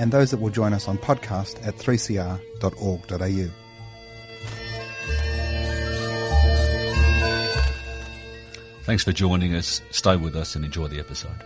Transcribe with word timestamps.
and 0.00 0.10
those 0.10 0.30
that 0.30 0.38
will 0.40 0.48
join 0.48 0.72
us 0.72 0.88
on 0.88 0.96
podcast 0.96 1.64
at 1.66 1.76
3cr.org.au. 1.76 3.50
Thanks 8.84 9.04
for 9.04 9.12
joining 9.12 9.54
us. 9.54 9.82
Stay 9.90 10.16
with 10.16 10.34
us 10.36 10.56
and 10.56 10.64
enjoy 10.64 10.88
the 10.88 10.98
episode. 10.98 11.36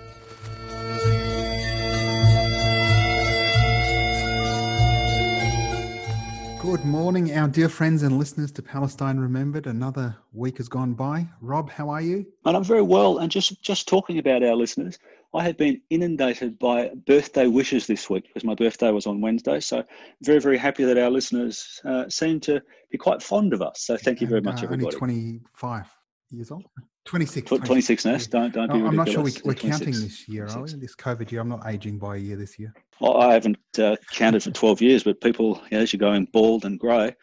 Good 6.63 6.85
morning, 6.85 7.37
our 7.37 7.49
dear 7.49 7.69
friends 7.69 8.05
and 8.05 8.19
listeners 8.19 8.53
to 8.53 8.63
Palestine 8.63 9.19
Remembered. 9.19 9.67
Another 9.67 10.17
week 10.33 10.59
has 10.59 10.69
gone 10.69 10.95
by. 10.95 11.27
Rob, 11.41 11.71
how 11.71 11.91
are 11.91 12.01
you? 12.01 12.25
And 12.45 12.57
I'm 12.57 12.65
very 12.65 12.83
well. 12.83 13.19
And 13.19 13.31
just 13.31 13.61
just 13.63 13.89
talking 13.89 14.19
about 14.19 14.43
our 14.43 14.55
listeners, 14.55 14.99
I 15.35 15.43
have 15.43 15.57
been 15.57 15.81
inundated 15.91 16.59
by 16.59 16.91
birthday 17.07 17.49
wishes 17.49 17.87
this 17.87 18.09
week 18.09 18.25
because 18.29 18.45
my 18.45 18.55
birthday 18.55 18.91
was 18.93 19.07
on 19.07 19.21
Wednesday. 19.21 19.59
So 19.59 19.83
very 20.23 20.39
very 20.39 20.57
happy 20.57 20.85
that 20.85 20.97
our 20.97 21.11
listeners 21.11 21.81
uh, 21.85 22.09
seem 22.09 22.39
to 22.41 22.63
be 22.91 22.99
quite 22.99 23.21
fond 23.21 23.53
of 23.53 23.61
us. 23.61 23.83
So 23.83 23.97
thank 23.97 24.21
you 24.21 24.29
very 24.29 24.39
And, 24.39 24.47
much, 24.47 24.63
uh, 24.63 24.67
everybody. 24.67 24.97
Only 24.97 24.99
25 24.99 25.91
years 26.31 26.51
old? 26.53 26.65
26. 27.05 27.51
Tw- 27.51 27.65
26 27.65 28.05
Ness, 28.05 28.27
don't 28.29 28.55
don't 28.55 28.73
be 28.73 28.79
No, 28.79 28.87
I'm 28.87 28.97
not 28.97 29.09
sure 29.09 29.23
we, 29.23 29.33
we're 29.45 29.53
Yeah, 29.55 29.71
counting 29.71 29.93
this 29.93 30.29
year, 30.29 30.47
are 30.47 30.63
we? 30.63 30.73
This 30.75 30.95
COVID 30.95 31.31
year. 31.33 31.41
I'm 31.41 31.49
not 31.49 31.67
aging 31.67 31.99
by 31.99 32.17
a 32.17 32.19
year 32.19 32.37
this 32.37 32.59
year. 32.59 32.73
Well, 33.01 33.21
I 33.21 33.33
haven't 33.35 33.59
uh, 33.79 33.97
counted 34.13 34.45
for 34.45 34.53
12 34.53 34.81
years, 34.81 35.03
but 35.03 35.21
people, 35.21 35.61
you 35.71 35.79
know, 35.79 35.83
as 35.83 35.93
you're 35.93 35.99
going 35.99 36.27
bald 36.33 36.65
and 36.65 36.79
grey, 36.79 37.15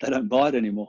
they 0.00 0.10
don't 0.10 0.28
buy 0.28 0.48
it 0.48 0.54
anymore. 0.56 0.88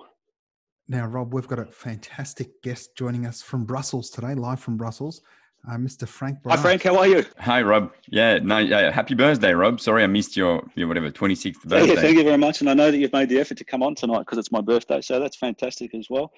Now, 0.87 1.05
Rob, 1.05 1.33
we've 1.33 1.47
got 1.47 1.59
a 1.59 1.65
fantastic 1.65 2.61
guest 2.63 2.97
joining 2.97 3.25
us 3.25 3.41
from 3.41 3.65
Brussels 3.65 4.09
today, 4.09 4.33
live 4.33 4.59
from 4.59 4.77
Brussels, 4.77 5.21
uh, 5.69 5.75
Mr. 5.75 6.07
Frank 6.07 6.39
Hi, 6.45 6.57
Frank. 6.57 6.83
How 6.83 6.97
are 6.97 7.07
you? 7.07 7.25
Hi, 7.39 7.61
Rob. 7.61 7.93
Yeah, 8.09 8.39
no, 8.39 8.57
yeah, 8.57 8.91
happy 8.91 9.15
birthday, 9.15 9.53
Rob. 9.53 9.79
Sorry 9.79 10.03
I 10.03 10.07
missed 10.07 10.35
your, 10.35 10.63
your 10.75 10.87
whatever, 10.87 11.11
26th 11.11 11.63
birthday. 11.63 11.79
Yeah, 11.79 11.85
birthday. 11.87 12.01
thank 12.01 12.17
you 12.17 12.23
very 12.23 12.37
much. 12.37 12.61
And 12.61 12.69
I 12.69 12.73
know 12.73 12.89
that 12.89 12.97
you've 12.97 13.13
made 13.13 13.29
the 13.29 13.39
effort 13.39 13.57
to 13.59 13.63
come 13.63 13.83
on 13.83 13.95
tonight 13.95 14.19
because 14.19 14.37
it's 14.37 14.51
my 14.51 14.61
birthday. 14.61 15.01
So 15.01 15.19
that's 15.19 15.37
fantastic 15.37 15.93
as 15.93 16.07
well. 16.09 16.31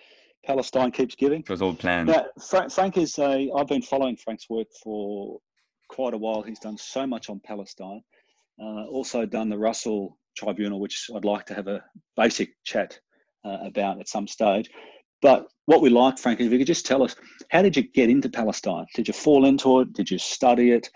Palestine 0.45 0.91
keeps 0.91 1.15
giving. 1.15 1.39
It 1.41 1.49
was 1.49 1.61
all 1.61 1.73
planned. 1.73 2.09
Now, 2.09 2.25
Frank, 2.49 2.71
Frank 2.71 2.97
is 2.97 3.17
a. 3.17 3.49
I've 3.55 3.67
been 3.67 3.81
following 3.81 4.17
Frank's 4.17 4.49
work 4.49 4.67
for 4.83 5.39
quite 5.87 6.13
a 6.13 6.17
while. 6.17 6.41
He's 6.41 6.59
done 6.59 6.77
so 6.77 7.07
much 7.07 7.29
on 7.29 7.39
Palestine. 7.45 8.01
Uh, 8.61 8.85
also 8.87 9.25
done 9.25 9.49
the 9.49 9.57
Russell 9.57 10.17
Tribunal, 10.35 10.81
which 10.81 11.09
I'd 11.15 11.23
like 11.23 11.45
to 11.45 11.53
have 11.53 11.67
a 11.67 11.81
basic 12.17 12.49
chat 12.65 12.99
uh, 13.45 13.57
about 13.63 14.01
at 14.01 14.09
some 14.09 14.27
stage. 14.27 14.69
But 15.23 15.47
what 15.65 15.81
we 15.81 15.89
like, 15.89 16.19
Frank, 16.19 16.41
is 16.41 16.47
if 16.47 16.51
you 16.51 16.59
could 16.59 16.67
just 16.67 16.85
tell 16.85 17.01
us, 17.01 17.15
how 17.49 17.61
did 17.61 17.75
you 17.77 17.83
get 17.83 18.09
into 18.09 18.29
Palestine? 18.29 18.85
Did 18.93 19.07
you 19.07 19.13
fall 19.13 19.45
into 19.45 19.79
it? 19.79 19.93
Did 19.93 20.11
you 20.11 20.19
study 20.19 20.71
it? 20.71 20.89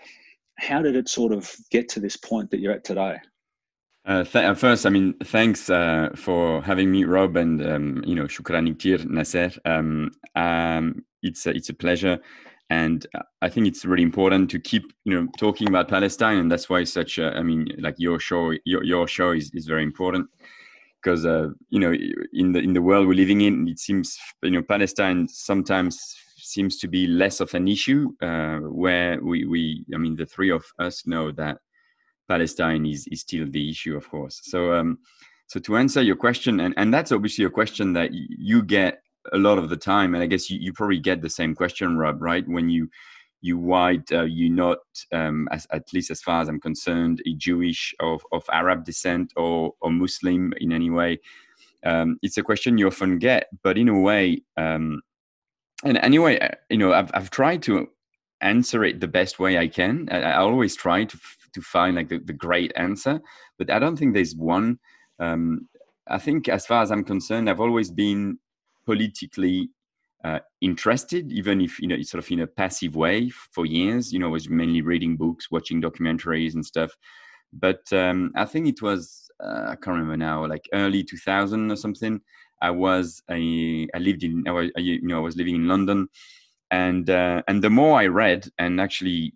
How 0.58 0.82
did 0.82 0.94
it 0.94 1.08
sort 1.08 1.32
of 1.32 1.50
get 1.70 1.88
to 1.90 2.00
this 2.00 2.16
point 2.16 2.50
that 2.50 2.60
you're 2.60 2.72
at 2.72 2.84
today? 2.84 3.16
Uh, 4.04 4.24
th- 4.24 4.44
uh, 4.44 4.54
first, 4.54 4.84
I 4.84 4.90
mean, 4.90 5.14
thanks 5.24 5.70
uh, 5.70 6.10
for 6.14 6.62
having 6.62 6.92
me, 6.92 7.04
Rob, 7.04 7.36
and 7.36 7.66
um, 7.66 8.04
you 8.06 8.14
know, 8.14 8.24
shukran 8.24 8.74
ktir, 8.74 9.04
Nasser. 9.06 9.50
Um, 9.64 10.10
um, 10.34 11.04
it's 11.22 11.46
a, 11.46 11.50
it's 11.50 11.68
a 11.70 11.74
pleasure, 11.74 12.18
and 12.70 13.06
uh, 13.14 13.22
I 13.42 13.48
think 13.48 13.66
it's 13.66 13.84
really 13.84 14.02
important 14.02 14.50
to 14.50 14.60
keep 14.60 14.92
you 15.04 15.14
know 15.14 15.28
talking 15.38 15.68
about 15.68 15.88
Palestine, 15.88 16.38
and 16.38 16.50
that's 16.50 16.70
why 16.70 16.84
such. 16.84 17.18
A, 17.18 17.36
I 17.36 17.42
mean, 17.42 17.68
like 17.78 17.96
your 17.98 18.18
show, 18.18 18.52
your 18.64 18.82
your 18.82 19.06
show 19.08 19.32
is, 19.32 19.50
is 19.52 19.66
very 19.66 19.82
important 19.82 20.28
because 21.02 21.24
uh, 21.24 21.48
you 21.70 21.80
know 21.80 21.92
in 22.32 22.52
the 22.52 22.60
in 22.60 22.72
the 22.72 22.82
world 22.82 23.06
we're 23.06 23.14
living 23.14 23.40
in, 23.40 23.68
it 23.68 23.78
seems 23.78 24.18
you 24.42 24.50
know 24.50 24.62
Palestine 24.62 25.28
sometimes 25.28 25.98
seems 26.36 26.78
to 26.78 26.88
be 26.88 27.06
less 27.06 27.40
of 27.40 27.52
an 27.54 27.68
issue. 27.68 28.10
Uh, 28.22 28.58
where 28.58 29.20
we 29.22 29.44
we 29.44 29.84
I 29.94 29.98
mean 29.98 30.16
the 30.16 30.26
three 30.26 30.50
of 30.50 30.64
us 30.78 31.06
know 31.06 31.30
that 31.32 31.58
Palestine 32.28 32.86
is 32.86 33.06
is 33.08 33.20
still 33.20 33.46
the 33.48 33.70
issue, 33.70 33.96
of 33.96 34.08
course. 34.08 34.40
So 34.44 34.74
um, 34.74 34.98
so 35.46 35.60
to 35.60 35.76
answer 35.76 36.02
your 36.02 36.16
question, 36.16 36.60
and 36.60 36.74
and 36.76 36.92
that's 36.92 37.12
obviously 37.12 37.44
a 37.44 37.50
question 37.50 37.92
that 37.94 38.10
you 38.12 38.62
get 38.62 39.02
a 39.32 39.38
lot 39.38 39.58
of 39.58 39.68
the 39.68 39.76
time, 39.76 40.14
and 40.14 40.22
I 40.22 40.26
guess 40.26 40.50
you, 40.50 40.58
you 40.58 40.72
probably 40.72 40.98
get 41.00 41.22
the 41.22 41.30
same 41.30 41.54
question, 41.54 41.96
Rob, 41.98 42.22
right? 42.22 42.46
When 42.46 42.68
you 42.68 42.88
you 43.40 43.58
white, 43.58 44.10
uh, 44.12 44.24
you 44.24 44.50
not 44.50 44.78
um, 45.12 45.48
as 45.50 45.66
at 45.70 45.92
least 45.92 46.10
as 46.10 46.20
far 46.20 46.42
as 46.42 46.48
I'm 46.48 46.60
concerned, 46.60 47.22
a 47.26 47.32
Jewish 47.34 47.94
of 48.00 48.22
of 48.32 48.44
Arab 48.52 48.84
descent 48.84 49.32
or 49.36 49.74
or 49.80 49.90
Muslim 49.90 50.52
in 50.58 50.72
any 50.72 50.90
way. 50.90 51.20
Um, 51.84 52.18
it's 52.22 52.38
a 52.38 52.42
question 52.42 52.78
you 52.78 52.88
often 52.88 53.18
get, 53.18 53.48
but 53.62 53.78
in 53.78 53.88
a 53.88 53.98
way, 53.98 54.42
um, 54.56 55.00
and 55.84 55.96
anyway, 55.98 56.38
uh, 56.40 56.48
you 56.68 56.78
know, 56.78 56.92
I've 56.92 57.10
I've 57.14 57.30
tried 57.30 57.62
to 57.64 57.88
answer 58.40 58.84
it 58.84 59.00
the 59.00 59.08
best 59.08 59.38
way 59.38 59.58
I 59.58 59.68
can. 59.68 60.08
I, 60.10 60.20
I 60.22 60.36
always 60.38 60.76
try 60.76 61.04
to 61.04 61.18
to 61.54 61.62
find 61.62 61.96
like 61.96 62.08
the, 62.08 62.18
the 62.18 62.32
great 62.32 62.72
answer, 62.76 63.20
but 63.58 63.70
I 63.70 63.78
don't 63.78 63.96
think 63.96 64.14
there's 64.14 64.34
one. 64.34 64.78
Um, 65.18 65.68
I 66.08 66.18
think, 66.18 66.48
as 66.48 66.66
far 66.66 66.82
as 66.82 66.90
I'm 66.90 67.04
concerned, 67.04 67.48
I've 67.48 67.60
always 67.60 67.90
been 67.90 68.38
politically 68.86 69.70
uh, 70.24 70.40
interested, 70.60 71.32
even 71.32 71.60
if 71.60 71.78
you 71.78 71.88
know, 71.88 72.00
sort 72.02 72.24
of 72.24 72.30
in 72.30 72.40
a 72.40 72.46
passive 72.46 72.96
way 72.96 73.30
for 73.30 73.66
years. 73.66 74.12
You 74.12 74.18
know, 74.18 74.26
I 74.26 74.32
was 74.32 74.48
mainly 74.48 74.82
reading 74.82 75.16
books, 75.16 75.50
watching 75.50 75.80
documentaries 75.80 76.54
and 76.54 76.64
stuff. 76.64 76.90
But 77.52 77.80
um, 77.92 78.32
I 78.36 78.44
think 78.44 78.68
it 78.68 78.82
was 78.82 79.30
uh, 79.42 79.66
I 79.68 79.76
can't 79.76 79.96
remember 79.96 80.16
now, 80.16 80.46
like 80.46 80.68
early 80.72 81.04
2000 81.04 81.70
or 81.70 81.76
something. 81.76 82.20
I 82.60 82.70
was 82.70 83.22
I, 83.30 83.86
I 83.94 83.98
lived 83.98 84.24
in 84.24 84.44
I 84.48 84.50
was, 84.50 84.70
I, 84.76 84.80
you 84.80 85.06
know 85.06 85.18
I 85.18 85.20
was 85.20 85.36
living 85.36 85.54
in 85.54 85.68
London, 85.68 86.08
and 86.70 87.08
uh, 87.08 87.42
and 87.46 87.62
the 87.62 87.70
more 87.70 87.98
I 87.98 88.06
read, 88.06 88.48
and 88.58 88.80
actually 88.80 89.32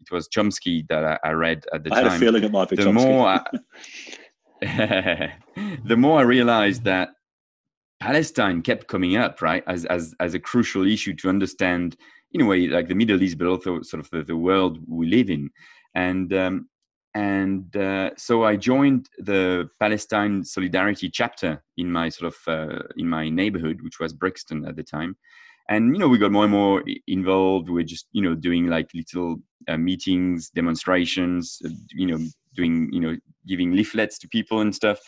it 0.00 0.10
was 0.10 0.28
Chomsky 0.28 0.88
that 0.88 1.04
I, 1.04 1.18
I 1.22 1.32
read 1.32 1.66
at 1.72 1.84
the 1.84 1.92
I 1.92 1.98
had 1.98 2.06
a 2.06 2.18
feeling 2.18 2.44
it 2.44 2.52
might 2.52 2.70
be 2.70 2.76
the 2.76 2.84
Chomsky. 2.84 2.94
more 2.94 3.28
I, 3.28 3.42
the 5.84 5.96
more 5.96 6.20
I 6.20 6.22
realized 6.22 6.84
that 6.84 7.10
Palestine 8.02 8.62
kept 8.62 8.88
coming 8.88 9.16
up, 9.16 9.40
right, 9.40 9.62
as 9.68 9.84
as 9.84 10.12
as 10.18 10.34
a 10.34 10.40
crucial 10.40 10.84
issue 10.84 11.14
to 11.14 11.28
understand, 11.28 11.96
in 12.32 12.40
a 12.40 12.44
way, 12.44 12.66
like 12.66 12.88
the 12.88 12.96
Middle 12.96 13.22
East, 13.22 13.38
but 13.38 13.46
also 13.46 13.80
sort 13.82 14.00
of 14.04 14.10
the, 14.10 14.24
the 14.24 14.36
world 14.36 14.78
we 14.88 15.06
live 15.06 15.30
in, 15.30 15.48
and 15.94 16.32
um, 16.34 16.68
and 17.14 17.76
uh, 17.76 18.10
so 18.16 18.42
I 18.42 18.56
joined 18.56 19.08
the 19.18 19.70
Palestine 19.78 20.42
Solidarity 20.42 21.10
chapter 21.10 21.62
in 21.76 21.92
my 21.92 22.08
sort 22.08 22.34
of 22.34 22.38
uh, 22.48 22.82
in 22.96 23.08
my 23.08 23.28
neighborhood, 23.28 23.80
which 23.82 24.00
was 24.00 24.12
Brixton 24.12 24.66
at 24.66 24.74
the 24.74 24.82
time, 24.82 25.16
and 25.68 25.94
you 25.94 26.00
know 26.00 26.08
we 26.08 26.18
got 26.18 26.32
more 26.32 26.44
and 26.44 26.52
more 26.52 26.82
involved. 27.06 27.70
We're 27.70 27.84
just 27.84 28.08
you 28.10 28.22
know 28.22 28.34
doing 28.34 28.66
like 28.66 28.90
little 28.94 29.36
uh, 29.68 29.76
meetings, 29.76 30.50
demonstrations, 30.50 31.62
uh, 31.64 31.68
you 31.90 32.06
know 32.08 32.18
doing 32.56 32.90
you 32.92 33.00
know 33.00 33.16
giving 33.46 33.76
leaflets 33.76 34.18
to 34.18 34.28
people 34.28 34.58
and 34.60 34.74
stuff 34.74 34.98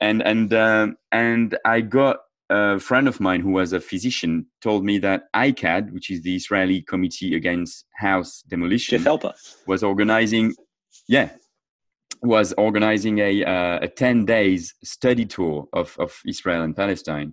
and 0.00 0.22
and 0.22 0.52
um 0.54 0.96
and 1.12 1.58
i 1.64 1.80
got 1.80 2.18
a 2.50 2.78
friend 2.78 3.08
of 3.08 3.20
mine 3.20 3.40
who 3.40 3.50
was 3.50 3.72
a 3.72 3.80
physician 3.80 4.46
told 4.62 4.82
me 4.82 4.98
that 4.98 5.24
ICAHD 5.34 5.92
which 5.92 6.10
is 6.10 6.22
the 6.22 6.34
israeli 6.34 6.82
committee 6.82 7.34
against 7.34 7.84
house 7.96 8.42
demolition 8.48 9.02
was 9.66 9.82
organizing 9.82 10.54
yeah 11.08 11.30
was 12.22 12.52
organizing 12.54 13.18
a 13.18 13.44
uh, 13.44 13.78
a 13.82 13.88
10 13.88 14.24
days 14.24 14.74
study 14.82 15.24
tour 15.24 15.68
of 15.72 15.96
of 15.98 16.18
israel 16.26 16.62
and 16.62 16.76
palestine. 16.76 17.32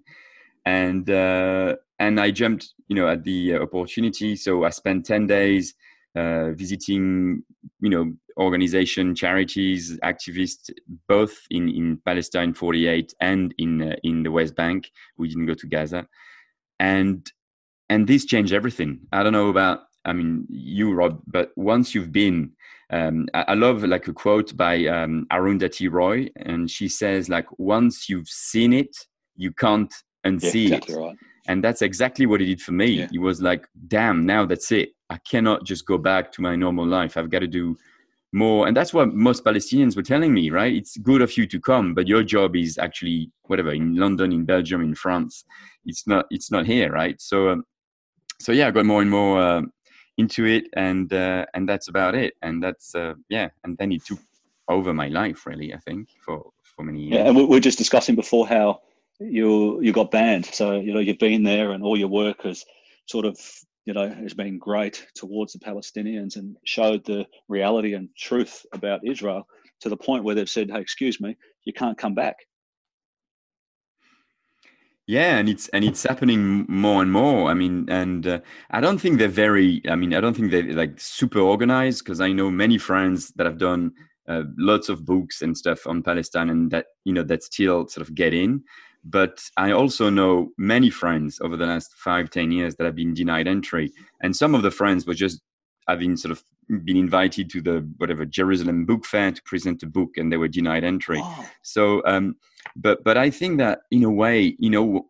And 0.66 1.10
uh, 1.10 1.76
and 2.00 2.20
i 2.20 2.32
jumped 2.32 2.74
you 2.88 2.96
know 2.96 3.08
at 3.08 3.24
the 3.24 3.56
opportunity. 3.58 4.36
So 4.36 4.64
i 4.64 4.70
spent 4.70 5.06
10 5.06 5.28
days 5.28 5.74
uh, 6.16 6.52
visiting 6.52 7.44
you 7.82 7.90
know 7.90 8.14
organization 8.38 9.16
charities 9.16 9.98
activists 10.04 10.70
both 11.08 11.36
in 11.50 11.70
in 11.70 11.98
palestine 12.06 12.54
48 12.54 13.14
and 13.22 13.54
in 13.58 13.82
uh, 13.82 13.96
in 14.04 14.24
the 14.24 14.32
west 14.32 14.56
bank. 14.56 14.92
We 15.18 15.30
didn't 15.30 15.46
go 15.46 15.54
to 15.54 15.68
gaza. 15.68 16.08
And 16.80 17.30
and 17.90 18.08
this 18.08 18.26
changed 18.26 18.54
everything. 18.54 19.02
I 19.12 19.24
don't 19.24 19.34
know 19.34 19.50
about 19.50 19.82
i 20.06 20.14
mean 20.14 20.46
you 20.50 20.94
rob 20.94 21.20
but 21.28 21.52
once 21.56 21.96
you've 21.96 22.12
been 22.12 22.52
um, 22.92 23.28
I, 23.34 23.46
I 23.50 23.54
love 23.56 23.84
like 23.84 24.08
a 24.08 24.14
quote 24.14 24.56
by 24.56 24.86
um, 24.86 25.26
arundhati 25.32 25.92
roy 25.92 26.30
and 26.36 26.70
she 26.70 26.88
says 26.88 27.30
like 27.30 27.48
once 27.58 28.08
you've 28.08 28.30
seen 28.30 28.74
it 28.74 28.96
you 29.36 29.52
can't 29.52 29.94
Yeah, 30.40 30.52
unsee 30.52 30.72
exactly 30.72 30.94
it 30.94 30.98
right. 30.98 31.18
And 31.48 31.64
that's 31.64 31.82
exactly 31.82 32.26
what 32.26 32.40
he 32.40 32.46
did 32.48 32.62
for 32.62 32.72
me. 32.72 32.88
Yeah. 32.88 33.08
it 33.14 33.20
was 33.20 33.42
like 33.42 33.68
damn 33.88 34.26
now 34.26 34.46
that's 34.46 34.72
it. 34.72 34.90
I 35.10 35.18
cannot 35.30 35.66
just 35.66 35.86
go 35.86 35.98
back 35.98 36.32
to 36.34 36.42
my 36.42 36.56
normal 36.56 36.88
life. 36.88 37.18
I've 37.18 37.30
got 37.30 37.40
to 37.40 37.48
do 37.48 37.78
more. 38.34 38.68
And 38.68 38.76
that's 38.76 38.94
what 38.94 39.14
most 39.14 39.44
palestinians 39.46 39.96
were 39.96 40.04
telling 40.04 40.34
me 40.34 40.50
right? 40.50 40.74
It's 40.74 40.98
good 40.98 41.22
of 41.22 41.36
you 41.38 41.46
to 41.48 41.60
come 41.60 41.94
but 41.94 42.08
your 42.08 42.24
job 42.24 42.56
is 42.56 42.78
actually 42.78 43.32
whatever 43.44 43.72
in 43.72 43.96
london 43.96 44.32
in 44.32 44.46
belgium 44.46 44.82
in 44.82 44.96
france. 44.96 45.46
It's 45.86 46.08
not 46.08 46.26
it's 46.32 46.52
not 46.52 46.66
here 46.66 46.92
right? 46.92 47.20
So 47.22 47.50
um, 47.50 47.64
so 48.42 48.52
yeah 48.52 48.68
i 48.68 48.72
got 48.72 48.86
more 48.86 49.02
and 49.02 49.10
more 49.10 49.40
uh, 49.42 49.62
into 50.18 50.46
it 50.46 50.66
and 50.74 51.12
uh, 51.14 51.46
and 51.54 51.68
that's 51.70 51.88
about 51.88 52.16
it. 52.16 52.34
And 52.42 52.62
that's 52.64 52.96
uh, 52.96 53.14
yeah 53.30 53.50
and 53.64 53.78
then 53.78 53.92
it 53.92 54.06
took 54.06 54.20
over 54.68 54.94
my 54.94 55.08
life 55.08 55.46
really 55.46 55.74
i 55.74 55.78
think 55.78 56.10
for 56.26 56.50
for 56.64 56.84
many 56.84 57.02
years. 57.02 57.14
yeah 57.14 57.28
and 57.28 57.36
we 57.36 57.46
we're 57.46 57.60
just 57.60 57.78
discussing 57.78 58.16
before 58.16 58.48
how 58.48 58.80
you 59.20 59.82
you 59.82 59.94
got 59.94 60.12
banned 60.12 60.46
so 60.46 60.80
you 60.80 60.94
know 60.94 61.00
you've 61.00 61.20
been 61.20 61.44
there 61.44 61.72
and 61.72 61.84
all 61.84 61.98
your 61.98 62.08
work 62.10 62.44
has 62.44 62.66
sort 63.08 63.26
of 63.26 63.38
you 63.86 63.94
know, 63.94 64.10
has 64.10 64.34
been 64.34 64.58
great 64.58 65.06
towards 65.14 65.54
the 65.54 65.60
Palestinians 65.60 66.36
and 66.36 66.58
showed 66.66 67.06
the 67.06 67.26
reality 67.48 67.94
and 67.94 68.10
truth 68.18 68.66
about 68.74 69.06
Israel 69.06 69.48
to 69.82 69.90
the 69.90 69.98
point 69.98 70.24
where 70.24 70.34
they've 70.36 70.50
said, 70.50 70.72
"Hey, 70.72 70.82
excuse 70.82 71.22
me, 71.22 71.38
you 71.66 71.74
can't 71.74 71.98
come 71.98 72.16
back." 72.16 72.38
Yeah, 75.08 75.38
and 75.38 75.48
it's 75.48 75.68
and 75.70 75.86
it's 75.86 76.02
happening 76.02 76.66
more 76.68 77.04
and 77.04 77.12
more. 77.12 77.52
I 77.52 77.54
mean, 77.54 77.86
and 77.90 78.26
uh, 78.26 78.40
I 78.72 78.82
don't 78.82 78.98
think 78.98 79.20
they're 79.20 79.28
very. 79.28 79.84
I 79.88 79.96
mean, 79.96 80.16
I 80.16 80.20
don't 80.20 80.36
think 80.36 80.50
they're 80.50 80.74
like 80.74 81.00
super 81.00 81.40
organized 81.40 82.04
because 82.04 82.22
I 82.22 82.32
know 82.32 82.50
many 82.50 82.80
friends 82.80 83.32
that 83.36 83.46
have 83.46 83.60
done 83.60 83.92
uh, 84.28 84.44
lots 84.58 84.90
of 84.90 85.06
books 85.06 85.44
and 85.44 85.56
stuff 85.56 85.86
on 85.86 86.02
Palestine, 86.02 86.50
and 86.50 86.72
that 86.72 86.88
you 87.04 87.14
know 87.14 87.24
that 87.24 87.44
still 87.44 87.88
sort 87.88 88.08
of 88.08 88.16
get 88.16 88.34
in. 88.34 88.64
But 89.08 89.40
I 89.56 89.72
also 89.72 90.10
know 90.10 90.50
many 90.58 90.90
friends 90.90 91.40
over 91.40 91.56
the 91.56 91.68
last 91.68 91.94
five, 91.96 92.32
ten 92.32 92.52
years 92.52 92.76
that 92.76 92.86
have 92.86 92.96
been 92.96 93.14
denied 93.14 93.48
entry, 93.48 93.92
and 94.22 94.36
some 94.36 94.56
of 94.56 94.64
the 94.64 94.72
friends 94.72 95.06
were 95.06 95.14
just 95.14 95.42
having 95.88 96.18
sort 96.18 96.32
of 96.32 96.44
been 96.84 96.98
invited 96.98 97.50
to 97.52 97.62
the 97.62 97.88
whatever 97.98 98.26
Jerusalem 98.26 98.86
Book 98.86 99.06
Fair 99.06 99.32
to 99.32 99.42
present 99.44 99.84
a 99.84 99.88
book, 99.88 100.18
and 100.18 100.32
they 100.32 100.38
were 100.38 100.48
denied 100.48 100.84
entry. 100.84 101.20
Oh. 101.22 101.50
So, 101.62 102.02
um, 102.06 102.36
but 102.76 103.04
but 103.04 103.18
I 103.18 103.30
think 103.30 103.60
that 103.60 103.82
in 103.92 104.04
a 104.04 104.10
way, 104.10 104.56
you 104.58 104.72
know, 104.72 105.08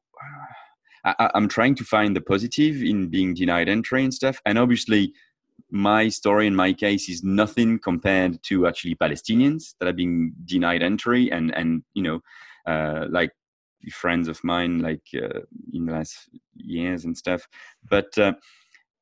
I, 1.05 1.31
I'm 1.33 1.47
trying 1.47 1.75
to 1.75 1.85
find 1.85 2.15
the 2.15 2.21
positive 2.21 2.83
in 2.83 3.07
being 3.07 3.33
denied 3.33 3.69
entry 3.69 4.03
and 4.03 4.13
stuff, 4.13 4.41
and 4.45 4.57
obviously 4.57 5.13
my 5.71 6.09
story 6.09 6.47
in 6.47 6.55
my 6.55 6.73
case 6.73 7.09
is 7.09 7.23
nothing 7.23 7.79
compared 7.79 8.41
to 8.43 8.67
actually 8.67 8.95
Palestinians 8.95 9.75
that 9.79 9.87
are 9.87 9.93
being 9.93 10.33
denied 10.45 10.83
entry 10.83 11.31
and 11.31 11.55
and 11.55 11.83
you 11.93 12.03
know 12.03 12.19
uh, 12.65 13.05
like 13.09 13.31
friends 13.91 14.27
of 14.27 14.43
mine 14.43 14.79
like 14.79 15.07
uh, 15.15 15.41
in 15.73 15.85
the 15.85 15.93
last 15.93 16.29
years 16.55 17.05
and 17.05 17.17
stuff. 17.17 17.47
But 17.89 18.17
uh, 18.17 18.33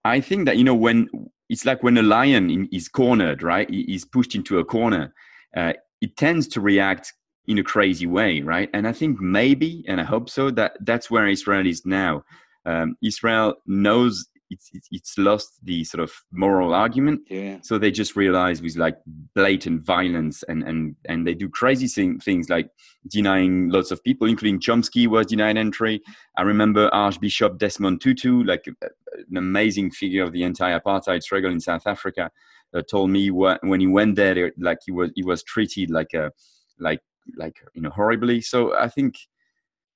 i 0.05 0.19
think 0.19 0.45
that 0.45 0.57
you 0.57 0.63
know 0.63 0.75
when 0.75 1.07
it's 1.49 1.65
like 1.65 1.83
when 1.83 1.97
a 1.97 2.01
lion 2.01 2.49
in, 2.49 2.67
is 2.71 2.87
cornered 2.87 3.43
right? 3.43 3.69
He's 3.69 4.05
pushed 4.05 4.35
into 4.35 4.59
a 4.59 4.65
corner 4.65 5.13
uh, 5.55 5.73
it 6.01 6.17
tends 6.17 6.47
to 6.49 6.61
react 6.61 7.13
in 7.47 7.57
a 7.57 7.63
crazy 7.63 8.07
way 8.07 8.41
right? 8.41 8.69
And 8.73 8.87
i 8.87 8.91
think 8.91 9.19
maybe 9.19 9.83
and 9.87 10.01
i 10.01 10.03
hope 10.03 10.29
so 10.29 10.51
that 10.51 10.73
that's 10.81 11.09
where 11.11 11.27
israel 11.27 11.67
is 11.67 11.85
now. 11.85 12.23
Um, 12.65 12.95
israel 13.03 13.55
knows 13.67 14.25
it's, 14.71 14.87
it's 14.91 15.17
lost 15.17 15.59
the 15.63 15.83
sort 15.83 16.03
of 16.03 16.13
moral 16.31 16.73
argument. 16.73 17.21
Yeah. 17.29 17.57
So 17.61 17.77
they 17.77 17.91
just 17.91 18.15
realize 18.15 18.61
with 18.61 18.75
like 18.75 18.97
blatant 19.35 19.85
violence 19.85 20.43
and 20.43 20.63
and 20.63 20.95
and 21.05 21.25
they 21.27 21.33
do 21.33 21.49
crazy 21.49 21.87
thing, 21.87 22.19
things 22.19 22.49
like 22.49 22.69
denying 23.07 23.69
lots 23.69 23.91
of 23.91 24.03
people, 24.03 24.27
including 24.27 24.59
Chomsky 24.59 25.07
was 25.07 25.27
denied 25.27 25.57
entry. 25.57 26.01
I 26.37 26.43
remember 26.43 26.89
Archbishop 26.93 27.57
Desmond 27.57 28.01
Tutu, 28.01 28.43
like 28.43 28.65
an 28.67 29.37
amazing 29.37 29.91
figure 29.91 30.23
of 30.23 30.31
the 30.31 30.43
entire 30.43 30.79
apartheid 30.79 31.23
struggle 31.23 31.51
in 31.51 31.59
South 31.59 31.85
Africa, 31.85 32.31
uh, 32.73 32.81
told 32.81 33.09
me 33.09 33.31
what, 33.31 33.59
when 33.63 33.79
he 33.79 33.87
went 33.87 34.15
there, 34.15 34.51
like 34.57 34.79
he 34.85 34.91
was 34.91 35.11
he 35.15 35.23
was 35.23 35.43
treated 35.43 35.89
like 35.89 36.13
a 36.13 36.31
like 36.79 37.01
like 37.37 37.57
you 37.73 37.81
know 37.81 37.89
horribly. 37.89 38.41
So 38.41 38.77
I 38.77 38.89
think 38.89 39.15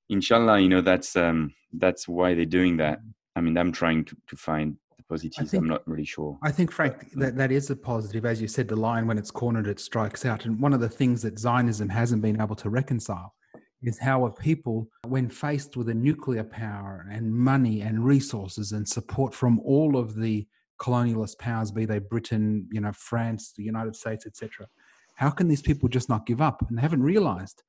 inshallah 0.10 0.60
you 0.60 0.70
know 0.70 0.82
that's 0.82 1.16
um 1.16 1.54
that's 1.74 2.08
why 2.08 2.34
they're 2.34 2.46
doing 2.46 2.78
that 2.78 3.00
I 3.38 3.42
mean, 3.42 3.56
I'm 3.56 3.72
trying 3.72 4.04
to, 4.06 4.18
to 4.30 4.36
find 4.36 4.76
the 4.98 5.04
positives. 5.04 5.52
Think, 5.52 5.62
I'm 5.62 5.70
not 5.70 5.88
really 5.88 6.06
sure. 6.06 6.40
I 6.42 6.52
think, 6.52 6.72
Frank, 6.72 7.12
that, 7.14 7.38
that 7.38 7.52
is 7.52 7.70
a 7.70 7.76
positive. 7.76 8.26
As 8.26 8.42
you 8.42 8.48
said, 8.48 8.68
the 8.68 8.76
line 8.76 9.06
when 9.06 9.20
it's 9.20 9.30
cornered, 9.30 9.68
it 9.68 9.80
strikes 9.80 10.26
out. 10.26 10.46
And 10.46 10.60
one 10.60 10.74
of 10.74 10.80
the 10.80 10.90
things 10.90 11.22
that 11.22 11.38
Zionism 11.38 11.88
hasn't 11.88 12.24
been 12.24 12.42
able 12.42 12.56
to 12.56 12.70
reconcile 12.72 13.36
is 13.84 14.00
how 14.00 14.26
a 14.26 14.32
people, 14.32 14.90
when 15.08 15.30
faced 15.30 15.78
with 15.78 15.90
a 15.90 15.94
nuclear 15.94 16.44
power 16.44 17.06
and 17.12 17.32
money 17.32 17.82
and 17.82 18.04
resources 18.04 18.72
and 18.72 18.90
support 18.90 19.36
from 19.36 19.60
all 19.60 19.98
of 19.98 20.16
the 20.16 20.48
colonialist 20.82 21.38
powers, 21.38 21.72
be 21.72 21.86
they 21.86 22.00
Britain, 22.00 22.68
you 22.72 22.82
know, 22.82 22.92
France, 22.92 23.54
the 23.56 23.64
United 23.64 23.96
States, 23.96 24.26
etc., 24.26 24.68
how 25.14 25.30
can 25.30 25.48
these 25.48 25.62
people 25.62 25.90
just 25.90 26.10
not 26.10 26.26
give 26.26 26.42
up? 26.42 26.64
And 26.68 26.78
they 26.78 26.82
haven't 26.82 27.04
realized 27.04 27.62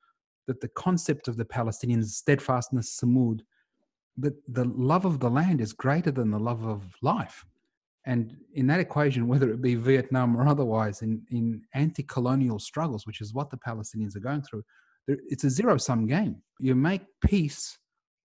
that 0.47 0.63
the 0.63 0.69
concept 0.69 1.29
of 1.29 1.37
the 1.37 1.45
Palestinians, 1.45 2.07
steadfastness, 2.07 2.99
sumud, 2.99 3.41
the, 4.19 4.35
the 4.49 4.65
love 4.65 5.05
of 5.05 5.21
the 5.21 5.31
land 5.31 5.61
is 5.61 5.73
greater 5.73 6.11
than 6.11 6.31
the 6.31 6.39
love 6.39 6.65
of 6.65 6.83
life. 7.03 7.45
And 8.05 8.37
in 8.55 8.67
that 8.69 8.81
equation, 8.81 9.29
whether 9.33 9.51
it 9.51 9.63
be 9.63 9.75
Vietnam 9.75 10.37
or 10.37 10.47
otherwise, 10.47 11.03
in, 11.03 11.23
in 11.31 11.63
anti 11.75 12.03
colonial 12.03 12.59
struggles, 12.59 13.07
which 13.07 13.21
is 13.21 13.35
what 13.35 13.51
the 13.51 13.57
Palestinians 13.59 14.17
are 14.17 14.21
going 14.21 14.43
through, 14.43 14.65
it's 15.07 15.45
a 15.45 15.51
zero 15.51 15.79
sum 15.79 16.07
game. 16.07 16.37
You 16.59 16.75
make 16.75 17.03
peace 17.25 17.79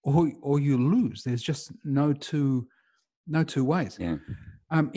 or, 0.04 0.32
or 0.42 0.60
you 0.60 0.78
lose. 0.78 1.24
There's 1.24 1.44
just 1.44 1.72
no 1.84 2.12
two, 2.12 2.68
no 3.28 3.44
two 3.44 3.64
ways. 3.64 3.98
Yeah. 4.00 4.18
Um, 4.74 4.90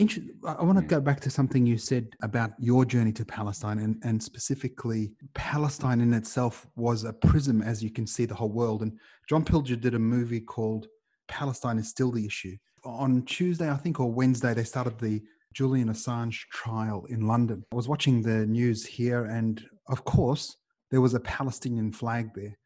I 0.47 0.63
want 0.63 0.79
to 0.79 0.85
go 0.85 1.01
back 1.01 1.19
to 1.19 1.29
something 1.29 1.65
you 1.65 1.77
said 1.77 2.07
about 2.21 2.51
your 2.57 2.85
journey 2.85 3.11
to 3.11 3.25
Palestine, 3.25 3.79
and, 3.79 4.01
and 4.05 4.23
specifically, 4.23 5.11
Palestine 5.33 5.99
in 5.99 6.13
itself 6.13 6.65
was 6.77 7.03
a 7.03 7.11
prism, 7.11 7.61
as 7.61 7.83
you 7.83 7.89
can 7.91 8.07
see 8.07 8.23
the 8.23 8.33
whole 8.33 8.51
world. 8.51 8.83
And 8.83 8.97
John 9.27 9.43
Pilger 9.43 9.79
did 9.79 9.93
a 9.93 9.99
movie 9.99 10.39
called 10.39 10.87
Palestine 11.27 11.77
is 11.77 11.89
Still 11.89 12.13
the 12.13 12.25
Issue. 12.25 12.55
On 12.85 13.23
Tuesday, 13.23 13.69
I 13.69 13.75
think, 13.75 13.99
or 13.99 14.09
Wednesday, 14.09 14.53
they 14.53 14.63
started 14.63 14.97
the 14.97 15.21
Julian 15.53 15.89
Assange 15.89 16.47
trial 16.53 17.05
in 17.09 17.27
London. 17.27 17.65
I 17.73 17.75
was 17.75 17.89
watching 17.89 18.21
the 18.21 18.45
news 18.45 18.85
here, 18.85 19.25
and 19.25 19.61
of 19.89 20.05
course, 20.05 20.55
there 20.89 21.01
was 21.01 21.15
a 21.15 21.19
Palestinian 21.19 21.91
flag 21.91 22.29
there. 22.33 22.57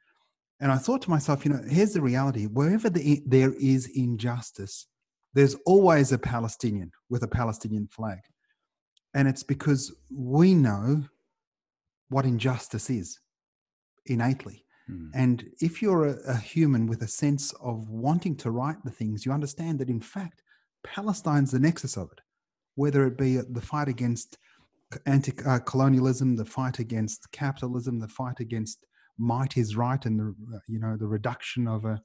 And 0.60 0.72
I 0.72 0.78
thought 0.78 1.02
to 1.04 1.10
myself, 1.10 1.44
you 1.44 1.54
know, 1.54 1.62
here's 1.68 1.94
the 1.94 2.02
reality 2.02 2.46
wherever 2.46 2.88
the, 2.88 3.24
there 3.26 3.54
is 3.54 3.88
injustice, 3.96 4.86
there's 5.34 5.56
always 5.66 6.12
a 6.12 6.18
Palestinian 6.18 6.92
with 7.10 7.24
a 7.24 7.28
Palestinian 7.28 7.88
flag. 7.88 8.20
And 9.14 9.28
it's 9.28 9.44
because 9.44 9.94
we 10.12 10.54
know 10.54 11.04
what 12.10 12.26
injustice 12.26 12.90
is 12.90 13.20
innately. 14.06 14.66
Mm. 14.90 15.10
And 15.14 15.46
if 15.62 15.82
you're 15.82 16.08
a, 16.08 16.18
a, 16.28 16.38
human 16.38 16.88
with 16.88 17.02
a 17.04 17.08
sense 17.08 17.54
of 17.62 17.90
wanting 17.90 18.36
to 18.38 18.52
right 18.52 18.78
the 18.84 18.92
things, 18.92 19.26
you 19.26 19.32
understand 19.32 19.80
that 19.80 19.90
in 19.90 20.02
fact, 20.02 20.42
Palestine's 20.84 21.52
the 21.52 21.60
nexus 21.60 21.98
of 21.98 22.12
it, 22.12 22.20
whether 22.76 23.06
it 23.06 23.18
be 23.18 23.38
the 23.38 23.62
fight 23.62 23.88
against 23.88 24.38
anti 25.06 25.32
colonialism, 25.60 26.36
the 26.36 26.46
fight 26.46 26.80
against 26.80 27.32
capitalism, 27.32 28.00
the 28.00 28.08
fight 28.08 28.40
against 28.40 28.86
might 29.18 29.58
is 29.58 29.76
right, 29.76 30.04
and 30.06 30.20
the 30.20 30.62
you 30.68 30.80
know 30.80 30.96
the 30.98 31.08
reduction 31.08 31.68
of 31.68 31.86
a 31.86 32.02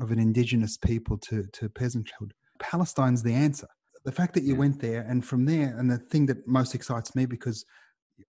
of 0.00 0.10
an 0.10 0.18
indigenous 0.18 0.76
people 0.76 1.18
to 1.18 1.44
to 1.52 1.68
peasanthood. 1.68 2.30
Palestine's 2.70 3.22
the 3.22 3.34
answer. 3.34 3.68
The 4.04 4.12
fact 4.12 4.34
that 4.34 4.42
you 4.42 4.54
yeah. 4.54 4.58
went 4.58 4.80
there 4.80 5.02
and 5.08 5.24
from 5.24 5.44
there, 5.44 5.76
and 5.78 5.90
the 5.90 5.98
thing 5.98 6.26
that 6.26 6.46
most 6.46 6.74
excites 6.74 7.14
me 7.14 7.26
because 7.26 7.64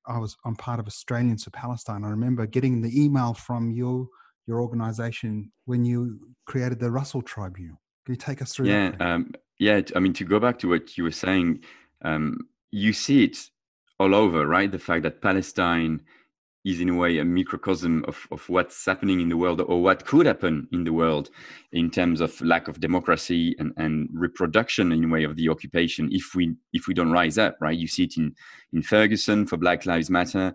I 0.07 0.17
was 0.17 0.37
I'm 0.45 0.55
part 0.55 0.79
of 0.79 0.87
Australians 0.87 1.43
for 1.43 1.51
Palestine. 1.51 2.03
I 2.03 2.09
remember 2.09 2.45
getting 2.45 2.81
the 2.81 3.03
email 3.03 3.33
from 3.33 3.71
your 3.71 4.07
your 4.47 4.61
organization 4.61 5.51
when 5.65 5.83
you 5.85 6.19
created 6.45 6.79
the 6.79 6.91
Russell 6.91 7.21
Tribunal. 7.21 7.81
Can 8.05 8.13
you 8.13 8.17
take 8.17 8.41
us 8.41 8.53
through? 8.53 8.67
Yeah, 8.67 8.91
um, 8.99 9.33
yeah. 9.59 9.81
I 9.95 9.99
mean, 9.99 10.13
to 10.13 10.25
go 10.25 10.39
back 10.39 10.59
to 10.59 10.69
what 10.69 10.97
you 10.97 11.03
were 11.03 11.11
saying, 11.11 11.61
um, 12.03 12.37
you 12.71 12.93
see 12.93 13.23
it 13.23 13.37
all 13.99 14.13
over, 14.13 14.45
right? 14.45 14.71
The 14.71 14.79
fact 14.79 15.03
that 15.03 15.21
Palestine 15.21 16.01
is 16.65 16.81
in 16.81 16.89
a 16.89 16.95
way 16.95 17.19
a 17.19 17.23
microcosm 17.23 18.03
of, 18.07 18.27
of 18.31 18.49
what's 18.49 18.85
happening 18.85 19.21
in 19.21 19.29
the 19.29 19.37
world 19.37 19.61
or 19.61 19.81
what 19.81 20.05
could 20.05 20.25
happen 20.25 20.67
in 20.71 20.83
the 20.83 20.91
world 20.91 21.29
in 21.71 21.91
terms 21.91 22.19
of 22.21 22.41
lack 22.41 22.67
of 22.67 22.79
democracy 22.79 23.55
and, 23.59 23.71
and 23.77 24.09
reproduction 24.11 24.91
in 24.91 25.03
a 25.03 25.07
way 25.07 25.23
of 25.23 25.35
the 25.35 25.47
occupation 25.47 26.09
if 26.11 26.33
we 26.33 26.55
if 26.73 26.87
we 26.87 26.93
don't 26.93 27.11
rise 27.11 27.37
up 27.37 27.55
right? 27.61 27.77
You 27.77 27.87
see 27.87 28.03
it 28.05 28.17
in 28.17 28.35
in 28.73 28.81
ferguson 28.81 29.45
for 29.45 29.57
black 29.57 29.85
lives 29.85 30.09
matter. 30.09 30.53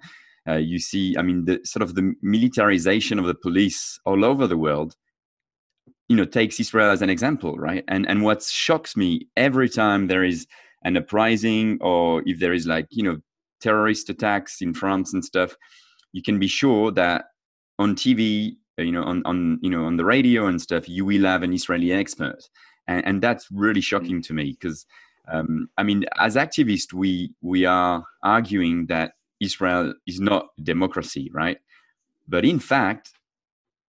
Uh, 0.48 0.54
you 0.54 0.78
see 0.78 1.14
i 1.18 1.22
mean 1.22 1.44
the 1.44 1.60
sort 1.64 1.82
of 1.82 1.94
the 1.94 2.14
militarization 2.22 3.18
of 3.18 3.26
the 3.26 3.34
police 3.34 4.00
all 4.06 4.24
over 4.24 4.46
the 4.46 4.56
world 4.56 4.96
you 6.08 6.16
know 6.16 6.24
takes 6.24 6.58
israel 6.58 6.90
as 6.90 7.02
an 7.02 7.10
example 7.10 7.56
right? 7.56 7.84
And 7.88 8.08
and 8.08 8.22
what 8.22 8.42
shocks 8.42 8.96
me 8.96 9.28
every 9.36 9.68
time 9.68 10.06
there 10.06 10.24
is 10.24 10.46
an 10.82 10.96
uprising 10.96 11.78
or 11.82 12.22
if 12.26 12.40
there 12.40 12.54
is 12.54 12.66
like 12.66 12.86
you 12.90 13.02
know 13.02 13.18
terrorist 13.60 14.08
attacks 14.08 14.62
in 14.62 14.72
france 14.72 15.12
and 15.12 15.22
stuff 15.22 15.54
you 16.12 16.22
can 16.22 16.38
be 16.38 16.48
sure 16.48 16.90
that 16.92 17.26
on 17.78 17.94
TV, 17.94 18.56
uh, 18.78 18.82
you 18.82 18.92
know, 18.92 19.04
on, 19.04 19.22
on 19.24 19.58
you 19.62 19.70
know 19.70 19.84
on 19.84 19.96
the 19.96 20.04
radio 20.04 20.46
and 20.46 20.60
stuff, 20.60 20.88
you 20.88 21.04
will 21.04 21.24
have 21.24 21.42
an 21.42 21.52
Israeli 21.52 21.92
expert, 21.92 22.48
and, 22.86 23.04
and 23.06 23.22
that's 23.22 23.48
really 23.50 23.80
shocking 23.80 24.22
to 24.22 24.32
me 24.32 24.56
because 24.58 24.86
um, 25.30 25.68
I 25.78 25.82
mean, 25.82 26.04
as 26.18 26.36
activists, 26.36 26.92
we 26.92 27.32
we 27.40 27.64
are 27.64 28.04
arguing 28.22 28.86
that 28.86 29.12
Israel 29.40 29.94
is 30.06 30.20
not 30.20 30.48
democracy, 30.62 31.30
right? 31.32 31.58
But 32.28 32.44
in 32.44 32.58
fact, 32.58 33.12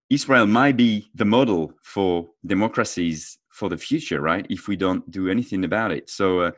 Israel 0.09 0.47
might 0.47 0.77
be 0.77 1.09
the 1.15 1.25
model 1.25 1.73
for 1.83 2.29
democracies 2.45 3.37
for 3.49 3.69
the 3.69 3.77
future, 3.77 4.21
right? 4.21 4.45
If 4.49 4.67
we 4.67 4.75
don't 4.75 5.09
do 5.11 5.29
anything 5.29 5.63
about 5.63 5.91
it. 5.91 6.09
So, 6.09 6.41
uh, 6.41 6.51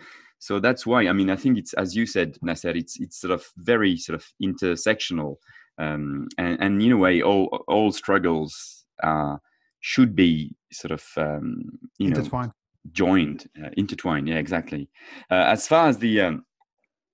so 0.44 0.60
that's 0.60 0.86
why. 0.86 1.08
I 1.08 1.14
mean, 1.14 1.30
I 1.30 1.38
think 1.38 1.58
it's 1.58 1.72
as 1.76 1.96
you 1.96 2.06
said, 2.06 2.38
Nasser. 2.42 2.72
It's 2.72 3.00
it's 3.00 3.22
sort 3.22 3.32
of 3.32 3.46
very 3.56 3.96
sort 3.96 4.20
of 4.20 4.26
intersectional, 4.44 5.38
um, 5.78 6.28
and, 6.38 6.58
and 6.60 6.82
in 6.82 6.92
a 6.92 6.98
way, 6.98 7.22
all 7.22 7.64
all 7.70 7.94
struggles 7.94 8.84
uh, 9.02 9.38
should 9.80 10.18
be 10.18 10.54
sort 10.70 10.92
of 10.92 11.06
um, 11.16 11.80
you 11.98 12.10
intertwined. 12.10 12.48
know 12.48 12.92
joined, 12.92 13.48
uh, 13.64 13.70
intertwined. 13.78 14.28
Yeah, 14.28 14.36
exactly. 14.36 14.90
Uh, 15.32 15.46
as 15.56 15.66
far 15.66 15.88
as 15.88 15.98
the 16.00 16.20
um, 16.20 16.44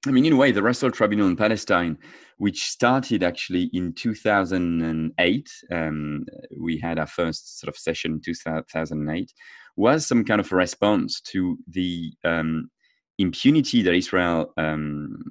I 0.07 0.09
mean, 0.09 0.25
in 0.25 0.33
a 0.33 0.35
way, 0.35 0.51
the 0.51 0.63
Russell 0.63 0.89
Tribunal 0.89 1.27
in 1.27 1.35
Palestine, 1.35 1.99
which 2.37 2.63
started 2.63 3.21
actually 3.21 3.69
in 3.73 3.93
2008, 3.93 5.51
um, 5.71 6.25
we 6.59 6.79
had 6.79 6.97
our 6.97 7.05
first 7.05 7.59
sort 7.59 7.69
of 7.69 7.77
session 7.77 8.13
in 8.13 8.21
2008, 8.21 9.33
was 9.75 10.07
some 10.07 10.25
kind 10.25 10.41
of 10.41 10.51
a 10.51 10.55
response 10.55 11.21
to 11.21 11.59
the 11.67 12.11
um, 12.23 12.71
impunity 13.19 13.83
that 13.83 13.93
Israel 13.93 14.51
um, 14.57 15.21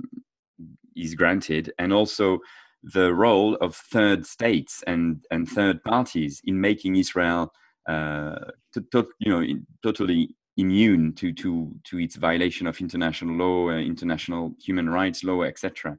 is 0.96 1.14
granted, 1.14 1.72
and 1.78 1.92
also 1.92 2.38
the 2.82 3.12
role 3.12 3.56
of 3.56 3.74
third 3.74 4.24
states 4.24 4.84
and, 4.86 5.24
and 5.32 5.48
third 5.48 5.82
parties 5.82 6.40
in 6.44 6.60
making 6.60 6.94
Israel, 6.96 7.52
uh, 7.88 8.38
to, 8.72 8.80
to, 8.92 9.08
you 9.18 9.30
know, 9.30 9.44
totally 9.82 10.36
immune 10.58 11.12
to 11.14 11.32
to 11.32 11.72
to 11.84 11.98
its 11.98 12.16
violation 12.16 12.66
of 12.66 12.80
international 12.80 13.34
law, 13.34 13.70
uh, 13.70 13.78
international 13.78 14.52
human 14.60 14.88
rights 14.88 15.24
law, 15.24 15.42
etc. 15.42 15.96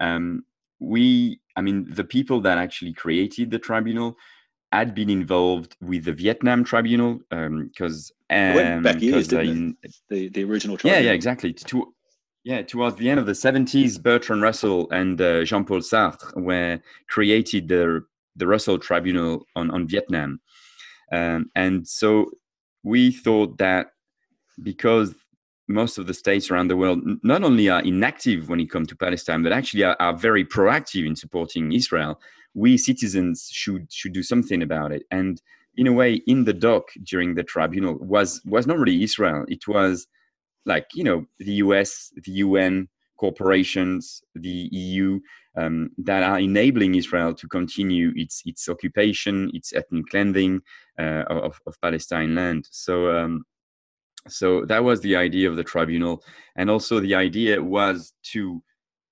Um, 0.00 0.44
we, 0.78 1.40
I 1.56 1.60
mean, 1.60 1.86
the 1.90 2.04
people 2.04 2.40
that 2.42 2.58
actually 2.58 2.92
created 2.92 3.50
the 3.50 3.58
tribunal 3.58 4.16
had 4.78 4.94
been 4.94 5.10
involved 5.10 5.76
with 5.80 6.04
the 6.04 6.12
Vietnam 6.12 6.64
tribunal 6.64 7.20
because 7.30 8.12
um, 8.30 8.58
um, 8.58 8.82
back 8.82 9.00
years, 9.00 9.32
in, 9.32 9.76
the 10.08 10.28
the 10.28 10.44
original 10.44 10.76
tribunal. 10.76 11.02
Yeah, 11.02 11.10
yeah, 11.10 11.14
exactly. 11.14 11.52
To, 11.52 11.94
yeah, 12.44 12.62
towards 12.62 12.96
the 12.96 13.10
end 13.10 13.18
of 13.18 13.26
the 13.26 13.32
70s, 13.32 14.00
Bertrand 14.00 14.40
Russell 14.40 14.88
and 14.92 15.20
uh, 15.20 15.44
Jean-Paul 15.44 15.80
Sartre 15.80 16.36
were 16.36 16.78
created 17.08 17.68
the 17.68 18.04
the 18.36 18.46
Russell 18.46 18.78
Tribunal 18.78 19.46
on 19.56 19.70
on 19.70 19.88
Vietnam, 19.88 20.40
um, 21.12 21.50
and 21.54 21.86
so 21.86 22.30
we 22.82 23.10
thought 23.10 23.58
that 23.58 23.88
because 24.62 25.14
most 25.68 25.98
of 25.98 26.06
the 26.06 26.14
states 26.14 26.50
around 26.50 26.68
the 26.68 26.76
world 26.76 27.00
not 27.22 27.42
only 27.42 27.68
are 27.68 27.82
inactive 27.82 28.48
when 28.48 28.60
it 28.60 28.70
comes 28.70 28.88
to 28.88 28.96
Palestine, 28.96 29.42
but 29.42 29.52
actually 29.52 29.82
are, 29.82 29.96
are, 29.98 30.16
very 30.16 30.44
proactive 30.44 31.04
in 31.04 31.16
supporting 31.16 31.72
Israel. 31.72 32.20
We 32.56 32.78
citizens 32.78 33.48
should 33.52 33.92
should 33.92 34.14
do 34.14 34.22
something 34.22 34.62
about 34.62 34.90
it. 34.90 35.02
And 35.10 35.40
in 35.76 35.86
a 35.86 35.92
way, 35.92 36.14
in 36.26 36.44
the 36.44 36.54
dock 36.54 36.84
during 37.04 37.34
the 37.34 37.44
tribunal 37.44 37.94
was 38.00 38.40
was 38.44 38.66
not 38.66 38.78
really 38.78 39.02
Israel. 39.02 39.44
It 39.48 39.68
was 39.68 40.06
like 40.64 40.86
you 40.94 41.04
know 41.04 41.26
the 41.38 41.52
U.S., 41.66 42.12
the 42.24 42.32
UN, 42.32 42.88
corporations, 43.18 44.22
the 44.34 44.68
EU 44.72 45.20
um, 45.56 45.90
that 45.98 46.22
are 46.22 46.38
enabling 46.38 46.94
Israel 46.94 47.34
to 47.34 47.46
continue 47.48 48.12
its 48.16 48.42
its 48.44 48.68
occupation, 48.68 49.50
its 49.54 49.72
ethnic 49.72 50.06
cleansing 50.10 50.60
uh, 50.98 51.24
of, 51.28 51.60
of 51.66 51.80
Palestine 51.80 52.34
land. 52.34 52.66
So. 52.70 53.16
Um, 53.16 53.44
so 54.28 54.64
that 54.64 54.82
was 54.82 55.02
the 55.02 55.14
idea 55.14 55.48
of 55.48 55.54
the 55.54 55.62
tribunal 55.62 56.20
and 56.56 56.68
also 56.68 56.98
the 56.98 57.14
idea 57.14 57.62
was 57.62 58.12
to 58.32 58.60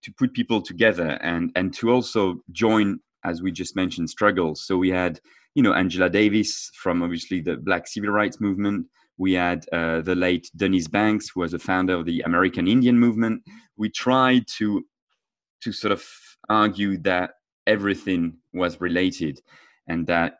to 0.03 0.13
put 0.19 0.35
people 0.35 0.61
together 0.61 1.19
and 1.23 1.53
and 1.55 1.73
to 1.75 1.93
also 1.93 2.43
join 2.51 2.99
as 3.25 3.43
we 3.43 3.51
just 3.51 3.77
mentioned 3.77 4.11
struggles. 4.11 4.67
So 4.67 4.77
we 4.77 4.91
had 4.91 5.21
you 5.55 5.63
know 5.63 5.73
angela 5.73 6.11
davis 6.11 6.71
from 6.75 7.03
obviously 7.03 7.41
the 7.41 7.57
black 7.57 7.87
civil 7.87 8.11
rights 8.11 8.41
movement. 8.41 8.87
We 9.17 9.35
had 9.35 9.65
uh, 9.73 10.01
the 10.01 10.17
late 10.17 10.51
dennis 10.57 10.89
banks 10.89 11.31
who 11.33 11.41
was 11.41 11.55
a 11.55 11.59
founder 11.59 11.95
of 11.95 12.05
the 12.07 12.21
american 12.23 12.67
indian 12.69 12.99
movement. 12.99 13.43
We 13.77 13.89
tried 13.91 14.47
to 14.59 14.85
to 15.63 15.73
sort 15.73 15.93
of 15.93 16.05
argue 16.49 16.99
that 16.99 17.31
everything 17.67 18.37
was 18.53 18.81
related 18.81 19.41
and 19.89 20.07
that 20.07 20.35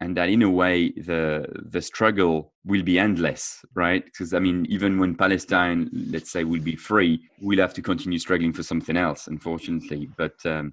and 0.00 0.16
that 0.16 0.28
in 0.28 0.42
a 0.42 0.50
way 0.50 0.90
the 0.90 1.46
the 1.70 1.82
struggle 1.82 2.52
will 2.64 2.82
be 2.82 2.98
endless 2.98 3.64
right? 3.74 4.04
Because 4.04 4.32
i 4.32 4.38
mean 4.38 4.66
even 4.68 4.98
when 4.98 5.14
palestine 5.16 5.90
let's 6.10 6.30
say 6.30 6.44
will 6.44 6.62
be 6.62 6.76
free 6.76 7.20
we'll 7.40 7.58
have 7.58 7.74
to 7.74 7.82
continue 7.82 8.18
struggling 8.18 8.52
for 8.52 8.62
something 8.62 8.96
else 8.96 9.26
unfortunately. 9.26 10.08
But 10.16 10.34
um, 10.46 10.72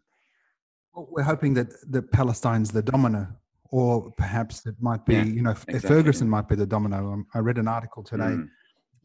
well, 0.94 1.08
we're 1.12 1.24
hoping 1.24 1.54
that 1.54 1.70
the 1.92 2.02
palestine's 2.02 2.72
the 2.72 2.82
domino 2.82 3.28
or 3.72 4.12
perhaps 4.18 4.66
it 4.66 4.76
might 4.80 5.06
be 5.06 5.16
yeah, 5.16 5.24
you 5.24 5.42
know 5.42 5.52
exactly. 5.52 5.80
ferguson 5.80 6.30
might 6.30 6.48
be 6.48 6.56
the 6.56 6.66
domino 6.66 7.14
um, 7.14 7.26
i 7.34 7.40
read 7.40 7.58
an 7.58 7.68
article 7.68 8.04
today 8.04 8.24
mm. 8.24 8.48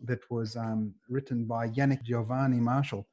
that 0.05 0.21
was 0.31 0.57
um, 0.57 0.95
written 1.09 1.45
by 1.45 1.69
yannick 1.69 2.03
giovanni 2.03 2.61
marshall 2.61 3.07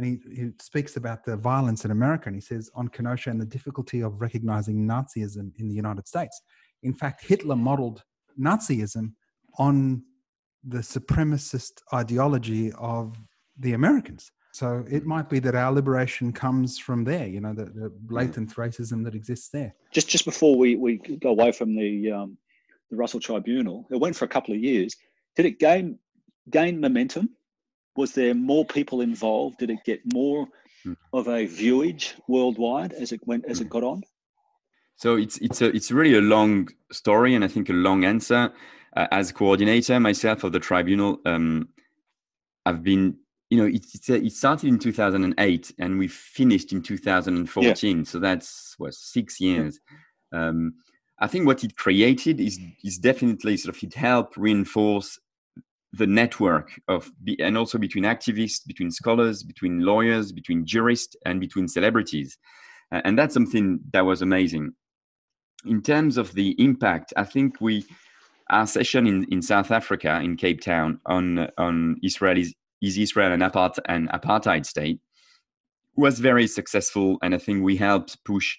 and 0.00 0.06
he, 0.06 0.34
he 0.34 0.50
speaks 0.60 0.96
about 0.96 1.24
the 1.26 1.36
violence 1.36 1.84
in 1.84 1.90
America. 1.90 2.28
And 2.28 2.34
he 2.34 2.40
says 2.40 2.70
on 2.74 2.88
Kenosha 2.88 3.28
and 3.28 3.38
the 3.38 3.44
difficulty 3.44 4.00
of 4.00 4.18
recognizing 4.18 4.88
Nazism 4.88 5.52
in 5.58 5.68
the 5.68 5.74
United 5.74 6.08
States. 6.08 6.40
In 6.82 6.94
fact, 6.94 7.26
Hitler 7.26 7.54
modeled 7.54 8.02
Nazism 8.40 9.12
on 9.58 10.02
the 10.64 10.78
supremacist 10.78 11.82
ideology 11.92 12.72
of 12.78 13.14
the 13.58 13.74
Americans. 13.74 14.32
So 14.52 14.84
it 14.90 15.06
might 15.06 15.30
be 15.30 15.38
that 15.40 15.54
our 15.54 15.72
liberation 15.72 16.32
comes 16.32 16.78
from 16.78 17.04
there, 17.04 17.26
you 17.26 17.40
know, 17.40 17.54
the, 17.54 17.66
the 17.66 17.92
blatant 18.00 18.54
racism 18.56 19.04
that 19.04 19.14
exists 19.14 19.48
there. 19.48 19.74
Just 19.92 20.08
just 20.08 20.24
before 20.24 20.56
we, 20.56 20.76
we 20.76 20.96
go 20.96 21.30
away 21.30 21.52
from 21.52 21.76
the 21.76 22.10
um, 22.10 22.36
the 22.90 22.96
Russell 22.96 23.20
Tribunal, 23.20 23.86
it 23.90 23.96
went 23.96 24.16
for 24.16 24.24
a 24.24 24.28
couple 24.28 24.54
of 24.54 24.60
years. 24.60 24.96
Did 25.36 25.46
it 25.46 25.58
gain 25.60 25.98
gain 26.50 26.80
momentum? 26.80 27.30
was 27.96 28.12
there 28.12 28.34
more 28.34 28.64
people 28.64 29.00
involved? 29.00 29.58
Did 29.58 29.70
it 29.70 29.84
get 29.84 30.00
more 30.12 30.48
mm. 30.86 30.96
of 31.12 31.28
a 31.28 31.46
viewage 31.46 32.14
worldwide 32.28 32.92
as 32.92 33.12
it 33.12 33.20
went 33.26 33.44
as 33.46 33.60
it 33.60 33.64
hmm. 33.64 33.70
got 33.70 33.84
on? 33.84 34.02
So 34.96 35.16
it's 35.16 35.38
it's 35.38 35.62
a 35.62 35.66
it's 35.66 35.90
really 35.90 36.16
a 36.16 36.20
long 36.20 36.68
story, 36.92 37.34
and 37.34 37.44
I 37.44 37.48
think 37.48 37.68
a 37.68 37.72
long 37.72 38.04
answer. 38.04 38.52
Uh, 38.96 39.06
as 39.12 39.30
coordinator 39.30 40.00
myself 40.00 40.42
of 40.42 40.50
the 40.50 40.58
tribunal, 40.58 41.20
um, 41.24 41.68
I've 42.66 42.82
been 42.82 43.16
you 43.50 43.58
know 43.58 43.66
it, 43.66 43.84
it's 43.92 44.08
a, 44.08 44.14
it 44.14 44.32
started 44.32 44.68
in 44.68 44.78
2008 44.78 45.74
and 45.78 45.98
we 45.98 46.08
finished 46.08 46.72
in 46.72 46.80
2014 46.80 47.98
yeah. 47.98 48.04
so 48.04 48.18
that's 48.18 48.74
what 48.78 48.94
six 48.94 49.40
years. 49.40 49.78
Um, 50.32 50.74
i 51.18 51.26
think 51.26 51.46
what 51.46 51.64
it 51.64 51.76
created 51.76 52.40
is 52.40 52.58
is 52.84 52.98
definitely 52.98 53.56
sort 53.56 53.76
of 53.76 53.82
it 53.82 53.94
helped 53.94 54.36
reinforce 54.36 55.18
the 55.92 56.06
network 56.06 56.80
of 56.88 57.10
and 57.40 57.58
also 57.58 57.76
between 57.76 58.04
activists 58.04 58.64
between 58.64 58.90
scholars 58.90 59.42
between 59.42 59.80
lawyers 59.80 60.30
between 60.30 60.64
jurists 60.64 61.16
and 61.26 61.40
between 61.40 61.66
celebrities. 61.66 62.38
And 62.92 63.16
that's 63.18 63.34
something 63.34 63.80
that 63.92 64.04
was 64.04 64.20
amazing. 64.20 64.72
In 65.64 65.80
terms 65.82 66.16
of 66.16 66.32
the 66.34 66.54
impact 66.62 67.12
i 67.16 67.24
think 67.24 67.60
we 67.60 67.84
our 68.50 68.66
session 68.66 69.06
in, 69.06 69.24
in 69.32 69.42
south 69.42 69.70
africa 69.70 70.20
in 70.22 70.36
cape 70.36 70.60
town 70.60 71.00
on 71.06 71.48
on 71.58 71.96
israel 72.02 72.42
is, 72.82 72.96
is 72.96 72.98
israel 72.98 73.32
an, 73.32 73.42
apart, 73.42 73.78
an 73.86 74.08
apartheid 74.12 74.66
state 74.66 75.00
was 75.96 76.18
very 76.18 76.46
successful 76.46 77.18
and 77.22 77.34
i 77.34 77.38
think 77.38 77.62
we 77.62 77.76
helped 77.76 78.22
push 78.24 78.56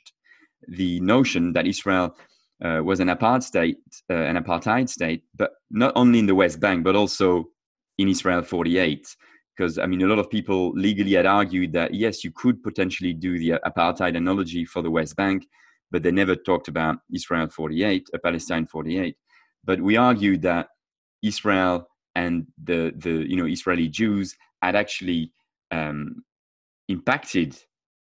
the 0.67 0.99
notion 0.99 1.53
that 1.53 1.65
israel 1.65 2.15
uh, 2.63 2.81
was 2.83 2.99
an 2.99 3.07
apartheid 3.07 3.43
state, 3.43 3.77
uh, 4.09 4.13
an 4.13 4.37
apartheid 4.37 4.87
state, 4.87 5.23
but 5.35 5.51
not 5.71 5.91
only 5.95 6.19
in 6.19 6.27
the 6.27 6.35
West 6.35 6.59
Bank, 6.59 6.83
but 6.83 6.95
also 6.95 7.45
in 7.97 8.07
Israel 8.07 8.43
48. 8.43 9.15
Because 9.55 9.77
I 9.77 9.85
mean, 9.85 10.01
a 10.01 10.07
lot 10.07 10.19
of 10.19 10.29
people 10.29 10.71
legally 10.71 11.13
had 11.13 11.25
argued 11.25 11.73
that 11.73 11.93
yes, 11.93 12.23
you 12.23 12.31
could 12.31 12.63
potentially 12.63 13.13
do 13.13 13.37
the 13.37 13.59
apartheid 13.65 14.15
analogy 14.15 14.65
for 14.65 14.81
the 14.81 14.91
West 14.91 15.15
Bank, 15.15 15.47
but 15.89 16.03
they 16.03 16.11
never 16.11 16.35
talked 16.35 16.67
about 16.67 16.97
Israel 17.13 17.49
48, 17.49 18.09
a 18.13 18.19
Palestine 18.19 18.67
48. 18.67 19.15
But 19.63 19.81
we 19.81 19.97
argued 19.97 20.41
that 20.43 20.67
Israel 21.21 21.87
and 22.15 22.47
the 22.63 22.93
the 22.97 23.25
you 23.29 23.37
know 23.37 23.45
Israeli 23.45 23.87
Jews 23.87 24.35
had 24.61 24.75
actually 24.75 25.31
um, 25.71 26.23
impacted 26.87 27.57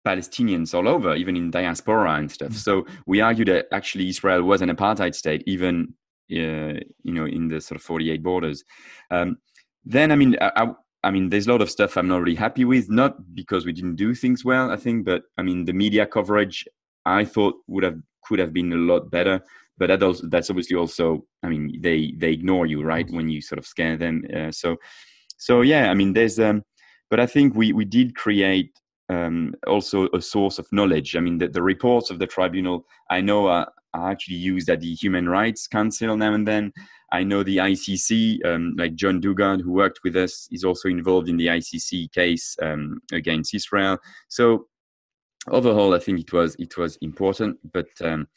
Palestinians 0.06 0.74
all 0.74 0.88
over, 0.88 1.16
even 1.16 1.36
in 1.36 1.52
diaspora 1.52 2.14
and 2.14 2.32
stuff. 2.32 2.50
Mm-hmm. 2.50 2.58
So 2.58 2.86
we 3.06 3.20
argue 3.22 3.46
that 3.46 3.68
actually 3.74 4.10
Israel 4.10 4.44
was 4.44 4.62
an 4.62 4.70
apartheid 4.70 5.16
state, 5.16 5.44
even 5.46 5.94
uh, 6.32 6.80
you 7.04 7.14
know 7.14 7.26
in 7.26 7.50
the 7.50 7.60
sort 7.60 7.80
of 7.80 7.84
48 7.84 8.24
borders. 8.24 8.64
Um, 9.12 9.38
then 9.84 10.12
I 10.12 10.16
mean, 10.16 10.38
I, 10.42 10.70
I, 11.04 11.12
mean, 11.12 11.30
there's 11.30 11.48
a 11.48 11.52
lot 11.52 11.62
of 11.62 11.70
stuff 11.70 11.98
I'm 11.98 12.08
not 12.08 12.22
really 12.22 12.36
happy 12.36 12.66
with, 12.66 12.90
not 12.90 13.34
because 13.34 13.66
we 13.66 13.72
didn't 13.72 13.96
do 13.96 14.14
things 14.14 14.44
well, 14.44 14.70
I 14.72 14.76
think, 14.76 15.06
but 15.06 15.24
I 15.38 15.44
mean, 15.44 15.66
the 15.66 15.74
media 15.74 16.06
coverage 16.06 16.66
I 17.06 17.24
thought 17.24 17.56
would 17.68 17.84
have 17.84 18.00
could 18.24 18.40
have 18.40 18.54
been 18.54 18.74
a 18.74 18.78
lot 18.78 19.10
better. 19.10 19.42
But 19.78 19.88
that 19.88 20.04
also, 20.04 20.28
that's 20.28 20.50
obviously 20.50 20.76
also, 20.76 21.26
I 21.44 21.50
mean, 21.50 21.80
they 21.82 22.14
they 22.18 22.32
ignore 22.32 22.66
you, 22.66 22.84
right, 22.84 23.06
mm-hmm. 23.06 23.16
when 23.16 23.30
you 23.30 23.42
sort 23.42 23.60
of 23.60 23.66
scare 23.66 23.98
them. 23.98 24.24
Uh, 24.36 24.52
so, 24.52 24.78
so 25.38 25.62
yeah, 25.62 25.92
I 25.92 25.94
mean, 25.94 26.14
there's, 26.14 26.40
um, 26.40 26.64
but 27.10 27.20
I 27.20 27.26
think 27.26 27.56
we 27.56 27.74
we 27.74 27.86
did 27.86 28.16
create 28.16 28.72
um, 29.10 29.54
also 29.68 30.08
a 30.14 30.22
source 30.22 30.60
of 30.60 30.68
knowledge. 30.72 31.16
I 31.16 31.20
mean, 31.20 31.38
the, 31.38 31.48
the 31.48 31.62
reports 31.62 32.10
of 32.10 32.20
the 32.20 32.28
tribunal 32.28 32.86
I 33.10 33.22
know 33.22 33.48
are, 33.48 33.72
are, 33.94 34.12
actually 34.12 34.38
used 34.38 34.70
at 34.70 34.82
the 34.82 34.94
Human 34.94 35.30
Rights 35.30 35.68
Council 35.68 36.18
now 36.18 36.34
and 36.34 36.48
then. 36.48 36.74
I 37.12 37.24
know 37.24 37.42
the 37.42 37.58
ICC, 37.58 38.46
um, 38.46 38.76
like 38.78 38.96
John 38.96 39.22
Dugard, 39.22 39.62
who 39.62 39.72
worked 39.72 40.02
with 40.04 40.18
us, 40.18 40.50
is 40.52 40.66
also 40.66 40.90
involved 40.90 41.30
in 41.30 41.38
the 41.38 41.48
ICC 41.48 42.12
case 42.12 42.58
um, 42.62 43.00
against 43.14 43.54
Israel. 43.54 43.98
So 44.28 44.68
overall, 45.50 45.94
I 45.94 46.00
think 46.00 46.20
it 46.20 46.34
was 46.34 46.56
it 46.60 46.78
was 46.78 46.98
important, 46.98 47.58
but 47.72 47.88
um, 48.02 48.28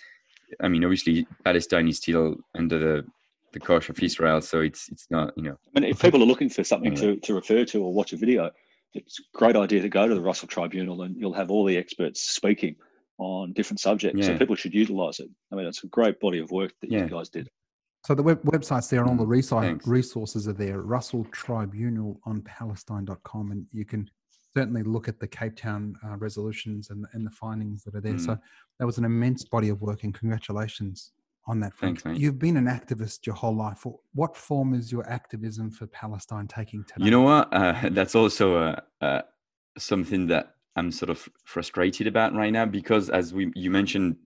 I 0.60 0.68
mean, 0.68 0.84
obviously, 0.84 1.26
Palestine 1.44 1.88
is 1.88 1.98
still 1.98 2.36
under 2.54 2.78
the 2.78 3.04
the 3.52 3.60
cosh 3.60 3.88
of 3.88 4.00
Israel, 4.00 4.40
so 4.40 4.60
it's 4.60 4.88
it's 4.90 5.06
not 5.10 5.36
you 5.36 5.42
know. 5.42 5.56
I 5.74 5.80
mean, 5.80 5.90
if 5.90 6.00
people 6.00 6.22
are 6.22 6.26
looking 6.26 6.48
for 6.48 6.62
something 6.64 6.94
to, 6.96 7.16
to 7.16 7.34
refer 7.34 7.64
to 7.64 7.82
or 7.82 7.92
watch 7.92 8.12
a 8.12 8.16
video, 8.16 8.50
it's 8.94 9.18
a 9.18 9.36
great 9.36 9.56
idea 9.56 9.82
to 9.82 9.88
go 9.88 10.06
to 10.06 10.14
the 10.14 10.20
Russell 10.20 10.48
Tribunal, 10.48 11.02
and 11.02 11.16
you'll 11.16 11.32
have 11.32 11.50
all 11.50 11.64
the 11.64 11.76
experts 11.76 12.22
speaking 12.22 12.76
on 13.18 13.52
different 13.52 13.80
subjects. 13.80 14.18
Yeah. 14.18 14.26
So 14.26 14.38
people 14.38 14.56
should 14.56 14.74
utilise 14.74 15.20
it. 15.20 15.28
I 15.52 15.56
mean, 15.56 15.66
it's 15.66 15.84
a 15.84 15.88
great 15.88 16.20
body 16.20 16.38
of 16.38 16.50
work 16.50 16.72
that 16.80 16.90
yeah. 16.90 17.04
you 17.04 17.08
guys 17.08 17.28
did. 17.28 17.48
So 18.06 18.14
the 18.14 18.22
web, 18.22 18.42
website's 18.44 18.88
there 18.88 19.00
and 19.00 19.10
all 19.10 19.16
the 19.16 19.24
mm, 19.26 19.80
resources 19.84 20.48
are 20.48 20.54
there. 20.54 20.80
Russell 20.80 21.26
Tribunal 21.32 22.18
on 22.24 22.40
Palestine.com, 22.42 23.52
and 23.52 23.66
you 23.72 23.84
can 23.84 24.08
certainly 24.56 24.82
look 24.82 25.08
at 25.08 25.20
the 25.20 25.26
Cape 25.26 25.56
Town 25.56 25.96
uh, 26.04 26.16
resolutions 26.16 26.90
and, 26.90 27.06
and 27.12 27.26
the 27.26 27.30
findings 27.30 27.84
that 27.84 27.94
are 27.94 28.00
there. 28.00 28.14
Mm. 28.14 28.26
So 28.26 28.38
that 28.78 28.86
was 28.86 28.98
an 28.98 29.04
immense 29.04 29.44
body 29.44 29.68
of 29.68 29.80
work, 29.80 30.04
and 30.04 30.14
congratulations 30.14 31.12
on 31.46 31.60
that 31.60 31.74
front. 31.74 32.00
Thanks, 32.00 32.20
You've 32.20 32.38
been 32.38 32.56
an 32.56 32.66
activist 32.66 33.26
your 33.26 33.34
whole 33.34 33.54
life. 33.54 33.84
What 34.14 34.36
form 34.36 34.74
is 34.74 34.90
your 34.92 35.08
activism 35.08 35.70
for 35.70 35.86
Palestine 35.86 36.46
taking 36.46 36.84
today? 36.84 37.04
You 37.04 37.10
know 37.10 37.22
what? 37.22 37.52
Uh, 37.52 37.74
that's 37.90 38.14
also 38.14 38.56
uh, 38.56 38.80
uh, 39.00 39.22
something 39.78 40.26
that 40.28 40.54
I'm 40.76 40.92
sort 40.92 41.10
of 41.10 41.28
frustrated 41.44 42.06
about 42.06 42.34
right 42.34 42.52
now 42.52 42.66
because, 42.66 43.10
as 43.10 43.34
we 43.34 43.52
you 43.54 43.70
mentioned, 43.70 44.16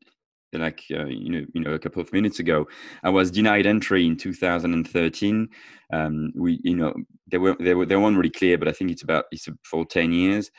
like 0.52 0.84
uh, 0.92 1.06
you 1.06 1.30
know, 1.30 1.46
you 1.54 1.60
know, 1.60 1.72
a 1.72 1.78
couple 1.78 2.00
of 2.00 2.12
minutes 2.12 2.38
ago, 2.38 2.68
I 3.02 3.10
was 3.10 3.30
denied 3.30 3.66
entry 3.66 4.06
in 4.06 4.16
2013. 4.16 5.48
Um, 5.92 6.32
we, 6.34 6.60
you 6.62 6.76
know, 6.76 6.94
they 7.26 7.38
were 7.38 7.56
they 7.60 7.74
were 7.74 7.86
they 7.86 7.96
weren't 7.96 8.16
really 8.16 8.30
clear, 8.30 8.58
but 8.58 8.68
I 8.68 8.72
think 8.72 8.90
it's 8.90 9.02
about 9.02 9.24
it's 9.30 9.48
for 9.64 9.84
10 9.84 10.12
years. 10.12 10.50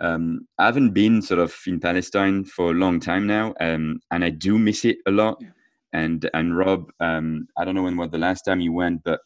Um, 0.00 0.46
I 0.58 0.64
haven't 0.66 0.94
been 0.94 1.20
sort 1.20 1.40
of 1.40 1.54
in 1.66 1.78
Palestine 1.78 2.44
for 2.44 2.70
a 2.70 2.74
long 2.74 3.00
time 3.00 3.26
now, 3.26 3.54
um, 3.60 4.00
and 4.10 4.24
I 4.24 4.30
do 4.30 4.58
miss 4.58 4.84
it 4.84 4.96
a 5.06 5.10
lot. 5.10 5.38
Yeah 5.40 5.48
and 5.92 6.28
and 6.34 6.56
Rob, 6.56 6.90
um, 7.00 7.48
I 7.58 7.64
don't 7.64 7.74
know 7.74 7.82
when 7.82 7.96
was 7.96 8.10
the 8.10 8.18
last 8.18 8.42
time 8.42 8.60
you 8.60 8.72
went, 8.72 9.02
but 9.04 9.20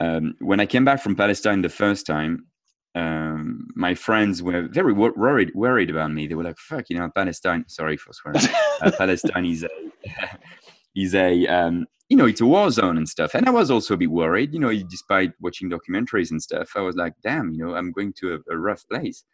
um, 0.00 0.34
when 0.40 0.60
I 0.60 0.66
came 0.66 0.84
back 0.84 1.00
from 1.00 1.16
Palestine 1.16 1.62
the 1.62 1.68
first 1.68 2.06
time, 2.06 2.46
um, 2.94 3.68
my 3.74 3.94
friends 3.94 4.42
were 4.42 4.68
very 4.68 4.92
wor- 4.92 5.14
worried 5.16 5.52
worried 5.54 5.90
about 5.90 6.12
me. 6.12 6.26
They 6.26 6.34
were 6.34 6.44
like, 6.44 6.58
"Fuck, 6.58 6.86
you 6.88 6.98
know, 6.98 7.10
Palestine." 7.14 7.64
Sorry 7.68 7.96
for 7.96 8.12
swearing. 8.12 8.40
uh, 8.82 8.90
Palestine 8.96 9.44
is 9.44 9.64
a 9.64 9.68
is 11.02 11.14
a 11.14 11.46
um, 11.46 11.86
you 12.08 12.16
know 12.16 12.26
it's 12.26 12.40
a 12.40 12.46
war 12.46 12.70
zone 12.70 12.96
and 12.96 13.08
stuff. 13.08 13.34
And 13.34 13.48
I 13.48 13.50
was 13.50 13.70
also 13.70 13.94
a 13.94 13.96
bit 13.96 14.10
worried, 14.10 14.52
you 14.52 14.60
know, 14.60 14.74
despite 14.88 15.32
watching 15.40 15.70
documentaries 15.70 16.30
and 16.30 16.42
stuff. 16.42 16.70
I 16.76 16.80
was 16.80 16.96
like, 16.96 17.14
"Damn, 17.22 17.52
you 17.52 17.66
know, 17.66 17.74
I'm 17.74 17.92
going 17.92 18.12
to 18.20 18.34
a, 18.34 18.54
a 18.54 18.58
rough 18.58 18.84
place." 18.88 19.24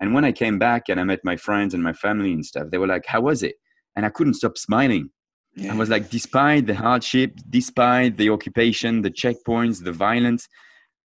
And 0.00 0.12
when 0.12 0.24
I 0.24 0.32
came 0.32 0.58
back 0.58 0.88
and 0.88 0.98
I 0.98 1.04
met 1.04 1.20
my 1.24 1.36
friends 1.36 1.72
and 1.72 1.82
my 1.82 1.92
family 1.92 2.32
and 2.32 2.44
stuff, 2.44 2.68
they 2.70 2.78
were 2.78 2.86
like, 2.86 3.06
"How 3.06 3.20
was 3.20 3.42
it?" 3.42 3.56
And 3.96 4.04
I 4.04 4.10
couldn't 4.10 4.34
stop 4.34 4.58
smiling 4.58 5.10
yeah. 5.56 5.72
I 5.72 5.76
was 5.76 5.88
like, 5.88 6.10
despite 6.10 6.66
the 6.66 6.74
hardship, 6.74 7.38
despite 7.48 8.16
the 8.16 8.30
occupation, 8.30 9.02
the 9.02 9.10
checkpoints, 9.10 9.82
the 9.82 9.92
violence, 9.92 10.48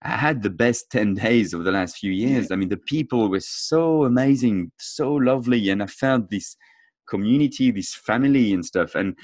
I 0.03 0.11
had 0.11 0.43
the 0.43 0.51
best 0.51 0.91
10 0.91 1.15
days 1.15 1.53
of 1.53 1.65
the 1.65 1.73
last 1.73 1.99
few 1.99 2.13
years. 2.13 2.49
Yeah. 2.49 2.55
I 2.55 2.57
mean, 2.57 2.69
the 2.69 2.77
people 2.77 3.29
were 3.29 3.41
so 3.41 4.05
amazing, 4.05 4.71
so 4.79 5.15
lovely. 5.15 5.69
And 5.71 5.83
I 5.83 5.87
felt 5.87 6.31
this 6.31 6.57
community, 7.09 7.71
this 7.73 7.95
family 7.95 8.53
and 8.53 8.65
stuff. 8.65 8.95
And 8.95 9.17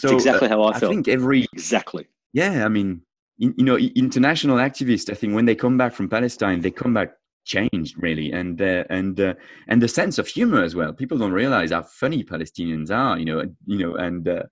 so 0.00 0.08
That's 0.08 0.24
exactly 0.24 0.48
uh, 0.48 0.50
how 0.50 0.62
I, 0.62 0.70
I 0.70 0.78
felt. 0.78 0.92
I 0.92 0.94
think 0.94 1.08
every. 1.08 1.46
Exactly. 1.52 2.06
Yeah. 2.32 2.64
I 2.64 2.68
mean, 2.68 3.02
you 3.36 3.64
know, 3.64 3.76
international 3.76 4.56
activists, 4.56 5.10
I 5.10 5.14
think 5.14 5.34
when 5.34 5.44
they 5.44 5.54
come 5.54 5.76
back 5.76 5.92
from 5.94 6.08
Palestine, 6.08 6.60
they 6.60 6.70
come 6.70 6.94
back 6.94 7.12
changed 7.44 7.96
really 7.98 8.32
and 8.32 8.60
uh, 8.60 8.84
and 8.90 9.20
uh, 9.20 9.34
and 9.68 9.82
the 9.82 9.88
sense 9.88 10.18
of 10.18 10.26
humor 10.26 10.62
as 10.62 10.74
well 10.74 10.92
people 10.92 11.18
don't 11.18 11.32
realize 11.32 11.70
how 11.70 11.82
funny 11.82 12.24
palestinians 12.24 12.90
are 12.90 13.18
you 13.18 13.24
know 13.24 13.42
you 13.66 13.78
know 13.78 13.96
and 13.96 14.26
uh, 14.28 14.42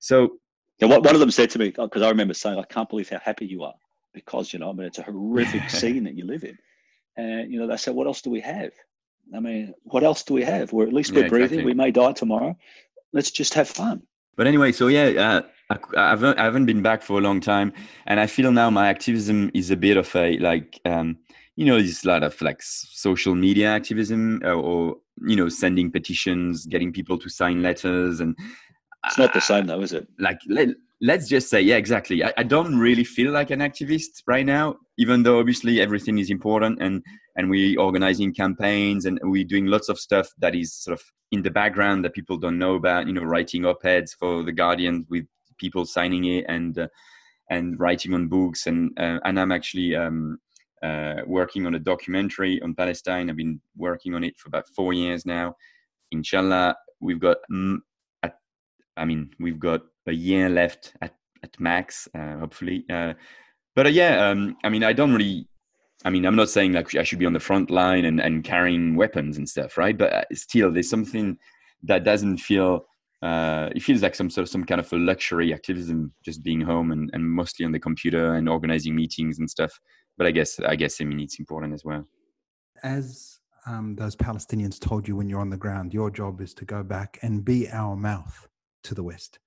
so 0.00 0.28
yeah, 0.80 0.88
one 0.88 1.14
of 1.14 1.20
them 1.20 1.30
said 1.30 1.48
to 1.48 1.58
me 1.58 1.70
because 1.70 2.02
i 2.02 2.08
remember 2.08 2.34
saying 2.34 2.58
i 2.58 2.64
can't 2.64 2.88
believe 2.88 3.08
how 3.08 3.20
happy 3.20 3.46
you 3.46 3.62
are 3.62 3.74
because 4.12 4.52
you 4.52 4.58
know 4.58 4.70
i 4.70 4.72
mean 4.72 4.86
it's 4.86 4.98
a 4.98 5.02
horrific 5.02 5.70
scene 5.78 6.04
that 6.04 6.14
you 6.14 6.26
live 6.26 6.44
in 6.44 6.58
and 7.16 7.52
you 7.52 7.60
know 7.60 7.66
they 7.66 7.76
said 7.76 7.94
what 7.94 8.06
else 8.06 8.20
do 8.20 8.30
we 8.30 8.40
have 8.40 8.72
i 9.34 9.38
mean 9.38 9.72
what 9.84 10.02
else 10.02 10.24
do 10.24 10.34
we 10.34 10.42
have 10.42 10.72
we're 10.72 10.86
at 10.86 10.92
least 10.92 11.12
we're 11.12 11.22
yeah, 11.22 11.28
breathing 11.28 11.60
exactly. 11.60 11.64
we 11.64 11.74
may 11.74 11.92
die 11.92 12.12
tomorrow 12.12 12.56
let's 13.12 13.30
just 13.30 13.54
have 13.54 13.68
fun 13.68 14.02
but 14.36 14.46
anyway 14.46 14.72
so 14.72 14.88
yeah 14.88 15.42
uh, 15.70 15.76
I 15.96 16.10
haven't, 16.10 16.38
I 16.38 16.44
haven't 16.44 16.66
been 16.66 16.82
back 16.82 17.02
for 17.02 17.18
a 17.18 17.22
long 17.22 17.40
time 17.40 17.72
and 18.06 18.20
i 18.20 18.26
feel 18.26 18.52
now 18.52 18.68
my 18.68 18.88
activism 18.88 19.50
is 19.54 19.70
a 19.70 19.76
bit 19.76 19.96
of 19.96 20.14
a 20.14 20.38
like 20.38 20.80
um, 20.84 21.16
you 21.56 21.66
know 21.66 21.78
a 21.78 21.92
lot 22.04 22.22
of 22.22 22.40
like 22.40 22.62
social 22.62 23.34
media 23.34 23.68
activism 23.68 24.40
or, 24.44 24.52
uh, 24.52 24.54
or 24.54 24.96
you 25.26 25.36
know 25.36 25.48
sending 25.48 25.90
petitions 25.90 26.66
getting 26.66 26.92
people 26.92 27.18
to 27.18 27.28
sign 27.28 27.62
letters 27.62 28.20
and 28.20 28.36
it's 29.06 29.18
not 29.18 29.32
the 29.32 29.40
same 29.40 29.66
though 29.66 29.80
is 29.80 29.92
it? 29.92 30.06
like 30.18 30.40
let, 30.48 30.68
let's 31.02 31.28
just 31.28 31.50
say 31.50 31.60
yeah 31.60 31.76
exactly 31.76 32.24
I, 32.24 32.32
I, 32.38 32.42
don't 32.44 32.78
really 32.78 33.02
feel 33.02 33.32
like 33.32 33.50
an 33.50 33.58
activist 33.58 34.22
right 34.26 34.46
now 34.46 34.76
even 34.96 35.24
though 35.24 35.40
obviously 35.40 35.80
everything 35.80 36.18
is 36.18 36.30
important 36.30 36.80
and 36.80 37.02
and 37.36 37.50
we 37.50 37.76
organizing 37.76 38.32
campaigns 38.32 39.04
and 39.04 39.18
we're 39.22 39.44
doing 39.44 39.66
lots 39.66 39.88
of 39.88 39.98
stuff 39.98 40.28
that 40.38 40.54
is 40.54 40.72
sort 40.72 40.98
of 40.98 41.04
in 41.32 41.42
the 41.42 41.50
background 41.50 42.04
that 42.04 42.14
people 42.14 42.36
don't 42.36 42.58
know 42.58 42.76
about 42.76 43.06
you 43.08 43.12
know 43.12 43.22
writing 43.22 43.66
op-eds 43.66 44.14
for 44.14 44.44
the 44.44 44.52
guardian 44.52 45.04
with 45.10 45.26
people 45.58 45.84
signing 45.84 46.24
it 46.24 46.44
and 46.48 46.78
uh, 46.78 46.86
and 47.50 47.78
writing 47.80 48.14
on 48.14 48.28
books 48.28 48.66
and 48.66 48.96
uh, 48.98 49.18
and 49.24 49.40
i'm 49.40 49.52
actually 49.52 49.96
um, 49.96 50.38
uh, 50.82 51.22
working 51.26 51.66
on 51.66 51.76
a 51.76 51.78
documentary 51.78 52.60
on 52.60 52.74
Palestine. 52.74 53.30
I've 53.30 53.36
been 53.36 53.60
working 53.76 54.16
on 54.16 54.24
it 54.24 54.36
for 54.36 54.48
about 54.48 54.68
four 54.74 54.92
years 54.92 55.24
now. 55.24 55.54
Inshallah, 56.10 56.74
we've 57.00 57.20
got, 57.20 57.36
mm, 57.52 57.78
I 58.96 59.04
mean, 59.04 59.30
we've 59.38 59.60
got 59.60 59.82
a 60.06 60.12
year 60.12 60.48
left 60.48 60.94
at, 61.00 61.14
at 61.42 61.58
max, 61.60 62.08
uh, 62.14 62.38
hopefully. 62.38 62.84
Uh, 62.90 63.14
but 63.74 63.86
uh, 63.86 63.90
yeah, 63.90 64.28
um, 64.28 64.56
I 64.64 64.68
mean, 64.68 64.84
I 64.84 64.92
don't 64.92 65.12
really, 65.12 65.48
I 66.04 66.10
mean, 66.10 66.26
I'm 66.26 66.36
not 66.36 66.50
saying 66.50 66.72
like 66.72 66.94
I 66.94 67.02
should 67.02 67.18
be 67.18 67.26
on 67.26 67.32
the 67.32 67.40
front 67.40 67.70
line 67.70 68.04
and, 68.04 68.20
and 68.20 68.44
carrying 68.44 68.96
weapons 68.96 69.38
and 69.38 69.48
stuff, 69.48 69.78
right? 69.78 69.96
But 69.96 70.26
still, 70.36 70.72
there's 70.72 70.90
something 70.90 71.38
that 71.84 72.04
doesn't 72.04 72.38
feel 72.38 72.86
uh, 73.22 73.70
it 73.72 73.82
feels 73.84 74.02
like 74.02 74.16
some 74.16 74.28
sort 74.28 74.42
of 74.42 74.48
some 74.48 74.64
kind 74.64 74.80
of 74.80 74.92
a 74.92 74.96
luxury 74.96 75.54
activism, 75.54 76.12
just 76.24 76.42
being 76.42 76.60
home 76.60 76.90
and, 76.90 77.08
and 77.12 77.24
mostly 77.24 77.64
on 77.64 77.70
the 77.70 77.78
computer 77.78 78.34
and 78.34 78.48
organizing 78.48 78.96
meetings 78.96 79.38
and 79.38 79.48
stuff 79.48 79.78
but 80.16 80.26
I 80.26 80.30
guess 80.30 80.60
I 80.60 80.76
guess 80.76 81.00
I 81.00 81.04
mean 81.04 81.20
it's 81.20 81.38
important 81.38 81.74
as 81.74 81.84
well. 81.84 82.06
As 82.82 83.40
um, 83.66 83.94
those 83.94 84.16
Palestinians 84.16 84.78
told 84.78 85.06
you 85.06 85.16
when 85.16 85.28
you're 85.28 85.40
on 85.40 85.50
the 85.50 85.56
ground, 85.56 85.94
your 85.94 86.10
job 86.10 86.40
is 86.40 86.52
to 86.54 86.64
go 86.64 86.82
back 86.82 87.18
and 87.22 87.44
be 87.44 87.68
our 87.70 87.96
mouth 87.96 88.48
to 88.84 88.94
the 88.94 89.02
West. 89.02 89.38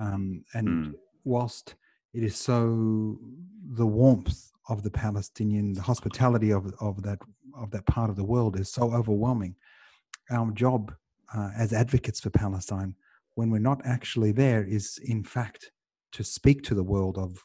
Um, 0.00 0.44
and 0.54 0.68
mm. 0.68 0.94
whilst 1.24 1.74
it 2.12 2.22
is 2.22 2.36
so, 2.36 3.18
the 3.72 3.86
warmth 3.86 4.50
of 4.68 4.82
the 4.82 4.90
Palestinian, 4.90 5.72
the 5.72 5.82
hospitality 5.82 6.50
of 6.52 6.72
of 6.80 7.02
that 7.02 7.18
of 7.54 7.70
that 7.70 7.86
part 7.86 8.10
of 8.10 8.16
the 8.16 8.24
world 8.24 8.58
is 8.58 8.70
so 8.70 8.92
overwhelming. 8.92 9.54
Our 10.30 10.50
job 10.52 10.94
uh, 11.34 11.50
as 11.56 11.72
advocates 11.72 12.20
for 12.20 12.30
Palestine, 12.30 12.94
when 13.34 13.50
we're 13.50 13.58
not 13.58 13.80
actually 13.84 14.32
there, 14.32 14.64
is 14.64 14.98
in 15.04 15.22
fact 15.24 15.72
to 16.12 16.24
speak 16.24 16.62
to 16.64 16.74
the 16.74 16.82
world 16.82 17.18
of 17.18 17.44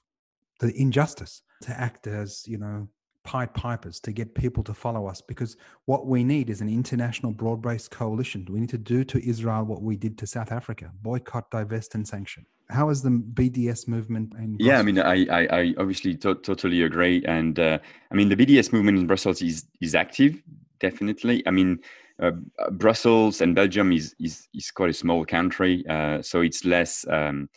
the 0.59 0.73
injustice 0.75 1.41
to 1.61 1.79
act 1.79 2.07
as, 2.07 2.43
you 2.47 2.57
know, 2.57 2.87
Pied 3.23 3.53
Pipers 3.53 3.99
to 4.01 4.12
get 4.12 4.34
people 4.34 4.63
to 4.63 4.73
follow 4.73 5.07
us 5.07 5.21
because 5.21 5.57
what 5.86 6.07
we 6.07 6.23
need 6.23 6.49
is 6.49 6.62
an 6.62 6.69
international 6.69 7.31
broad 7.31 7.62
based 7.62 7.91
coalition. 7.91 8.47
We 8.49 8.60
need 8.60 8.69
to 8.69 8.77
do 8.77 9.03
to 9.03 9.27
Israel 9.27 9.63
what 9.63 9.81
we 9.81 9.95
did 9.95 10.17
to 10.19 10.27
South 10.27 10.51
Africa 10.51 10.91
boycott, 11.01 11.49
divest, 11.51 11.95
and 11.95 12.07
sanction. 12.07 12.45
How 12.69 12.89
is 12.89 13.01
the 13.01 13.10
BDS 13.10 13.88
movement? 13.88 14.34
In 14.38 14.55
yeah, 14.60 14.79
I 14.79 14.84
mean, 14.84 14.97
I, 14.97 15.25
I, 15.25 15.47
I 15.51 15.73
obviously 15.77 16.15
to- 16.17 16.36
totally 16.36 16.84
agree. 16.84 17.23
And 17.25 17.60
uh, 17.60 17.79
I 18.12 18.15
mean, 18.15 18.29
the 18.29 18.36
BDS 18.36 18.71
movement 18.71 18.97
in 18.97 19.07
Brussels 19.07 19.41
is, 19.41 19.65
is 19.81 19.93
active, 19.93 20.41
definitely. 20.79 21.45
I 21.45 21.51
mean, 21.51 21.79
uh, 22.21 22.31
Brussels 22.71 23.41
and 23.41 23.55
Belgium 23.55 23.91
is, 23.91 24.15
is, 24.19 24.47
is 24.53 24.71
quite 24.71 24.89
a 24.89 24.93
small 24.93 25.25
country, 25.25 25.84
uh, 25.89 26.21
so 26.21 26.41
it's 26.41 26.65
less. 26.65 27.05
Um, 27.10 27.49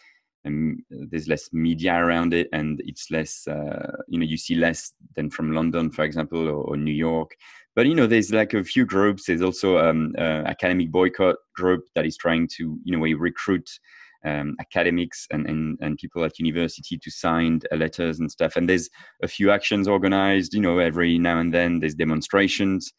and 0.44 0.82
there's 0.90 1.28
less 1.28 1.52
media 1.52 1.94
around 1.94 2.34
it 2.34 2.48
and 2.52 2.80
it's 2.84 3.10
less 3.10 3.46
uh, 3.48 3.96
you 4.08 4.18
know 4.18 4.24
you 4.24 4.36
see 4.36 4.54
less 4.54 4.92
than 5.16 5.30
from 5.30 5.52
london 5.52 5.90
for 5.90 6.04
example 6.04 6.48
or, 6.48 6.62
or, 6.64 6.76
new 6.76 6.92
york. 6.92 7.36
But 7.74 7.86
you 7.86 7.94
know 7.94 8.06
there's 8.06 8.32
like 8.32 8.54
a 8.54 8.62
few 8.62 8.86
groups. 8.86 9.26
There's 9.26 9.42
also 9.42 9.78
um, 9.78 10.14
uh, 10.16 10.44
academic 10.46 10.92
boycott 10.92 11.36
group 11.56 11.84
that 11.94 12.06
is 12.06 12.16
trying 12.16 12.48
to 12.56 12.78
you 12.84 12.96
know 12.96 13.02
recruit 13.02 13.68
um, 14.24 14.56
academics 14.60 15.26
and, 15.30 15.46
and, 15.46 15.76
and 15.80 15.98
people 15.98 16.24
at 16.24 16.38
university 16.38 16.96
to 16.96 17.10
sign 17.10 17.60
letters 17.72 18.20
and 18.20 18.30
stuff. 18.30 18.56
And 18.56 18.68
there's 18.68 18.88
a 19.22 19.28
few 19.28 19.50
actions 19.50 19.88
organized 19.88 20.54
you 20.54 20.60
know 20.60 20.78
every 20.78 21.18
now 21.18 21.38
and 21.38 21.52
then 21.52 21.80
there's 21.80 21.94
demonstrations 21.94 22.92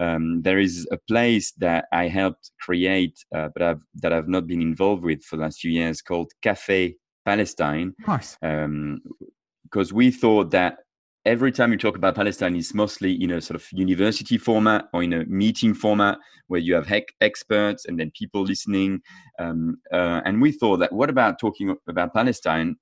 um, 0.00 0.42
there 0.42 0.58
is 0.58 0.86
a 0.90 0.98
place 1.08 1.52
that 1.58 1.86
I 1.92 2.08
helped 2.08 2.50
create, 2.60 3.24
uh, 3.34 3.48
but 3.54 3.62
I've, 3.62 3.80
that 3.96 4.12
I've 4.12 4.28
not 4.28 4.46
been 4.46 4.62
involved 4.62 5.04
with 5.04 5.22
for 5.22 5.36
the 5.36 5.42
last 5.42 5.60
few 5.60 5.70
years 5.70 6.02
called 6.02 6.32
Cafe 6.42 6.96
Palestine. 7.24 7.94
Nice. 8.06 8.36
Because 8.40 9.92
um, 9.92 9.96
we 9.96 10.10
thought 10.10 10.50
that 10.50 10.78
every 11.24 11.52
time 11.52 11.72
you 11.72 11.78
talk 11.78 11.96
about 11.96 12.14
Palestine, 12.14 12.56
it's 12.56 12.74
mostly 12.74 13.12
in 13.12 13.30
a 13.30 13.40
sort 13.40 13.56
of 13.56 13.66
university 13.72 14.36
format 14.36 14.86
or 14.92 15.02
in 15.02 15.12
a 15.12 15.24
meeting 15.26 15.74
format 15.74 16.18
where 16.48 16.60
you 16.60 16.74
have 16.74 16.92
experts 17.20 17.86
and 17.86 17.98
then 17.98 18.10
people 18.18 18.42
listening. 18.42 19.00
Um, 19.38 19.76
uh, 19.92 20.20
and 20.24 20.42
we 20.42 20.52
thought 20.52 20.78
that 20.78 20.92
what 20.92 21.08
about 21.08 21.38
talking 21.38 21.74
about 21.88 22.12
Palestine 22.12 22.76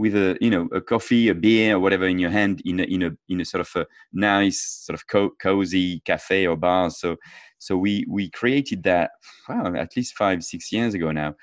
with 0.00 0.14
a 0.14 0.38
you 0.40 0.48
know 0.48 0.66
a 0.72 0.80
coffee, 0.80 1.28
a 1.28 1.34
beer, 1.34 1.76
or 1.76 1.78
whatever 1.78 2.06
in 2.06 2.18
your 2.18 2.30
hand 2.30 2.62
in 2.64 2.80
a 2.80 2.84
in 2.84 3.02
a 3.02 3.10
in 3.28 3.40
a 3.42 3.44
sort 3.44 3.60
of 3.60 3.70
a 3.82 3.86
nice 4.14 4.60
sort 4.86 4.98
of 4.98 5.06
co- 5.06 5.34
cozy 5.38 6.00
cafe 6.06 6.46
or 6.46 6.56
bar. 6.56 6.90
So 6.90 7.16
so 7.58 7.76
we 7.76 8.06
we 8.08 8.30
created 8.30 8.82
that 8.84 9.10
wow, 9.46 9.74
at 9.74 9.94
least 9.96 10.16
five 10.16 10.42
six 10.42 10.72
years 10.72 10.94
ago 10.94 11.12
now, 11.12 11.34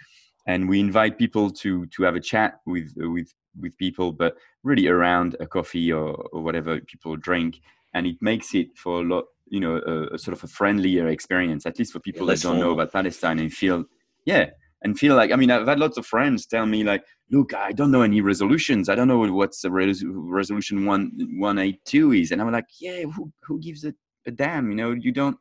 and 0.47 0.67
we 0.67 0.79
invite 0.79 1.19
people 1.19 1.51
to 1.51 1.85
to 1.85 2.03
have 2.03 2.15
a 2.15 2.19
chat 2.19 2.55
with 2.65 2.93
with 2.95 3.31
with 3.59 3.77
people, 3.77 4.11
but 4.11 4.35
really 4.63 4.87
around 4.87 5.35
a 5.39 5.45
coffee 5.45 5.91
or, 5.91 6.15
or 6.33 6.41
whatever 6.41 6.79
people 6.81 7.15
drink, 7.15 7.61
and 7.93 8.07
it 8.07 8.17
makes 8.21 8.55
it 8.55 8.75
for 8.75 9.01
a 9.01 9.03
lot 9.03 9.25
you 9.45 9.59
know 9.59 9.75
a, 9.85 10.15
a 10.15 10.17
sort 10.17 10.35
of 10.35 10.43
a 10.43 10.47
friendlier 10.47 11.07
experience, 11.09 11.67
at 11.67 11.77
least 11.77 11.93
for 11.93 11.99
people 11.99 12.25
yeah, 12.25 12.33
that 12.33 12.41
don't 12.41 12.59
know 12.59 12.71
about 12.71 12.91
Palestine 12.91 13.37
and 13.37 13.53
feel 13.53 13.85
yeah 14.25 14.49
and 14.83 14.97
feel 14.97 15.15
like 15.15 15.31
I 15.31 15.35
mean 15.35 15.51
I've 15.51 15.67
had 15.67 15.79
lots 15.79 15.97
of 15.97 16.05
friends 16.05 16.45
tell 16.45 16.65
me 16.65 16.83
like 16.83 17.03
look 17.31 17.53
I 17.53 17.71
don't 17.71 17.91
know 17.91 18.01
any 18.01 18.21
resolutions. 18.21 18.89
I 18.89 18.95
don't 18.95 19.07
know 19.07 19.19
what's 19.31 19.61
the 19.61 19.71
res- 19.71 20.05
resolution 20.05 20.85
one 20.85 21.11
one 21.37 21.57
eight 21.57 21.83
two 21.85 22.13
is. 22.13 22.31
And 22.31 22.41
I'm 22.41 22.51
like 22.51 22.67
yeah 22.79 23.03
who 23.03 23.31
who 23.43 23.59
gives 23.59 23.83
a, 23.85 23.93
a 24.25 24.31
damn? 24.31 24.69
You 24.69 24.75
know 24.75 24.91
you 24.91 25.11
don't 25.11 25.37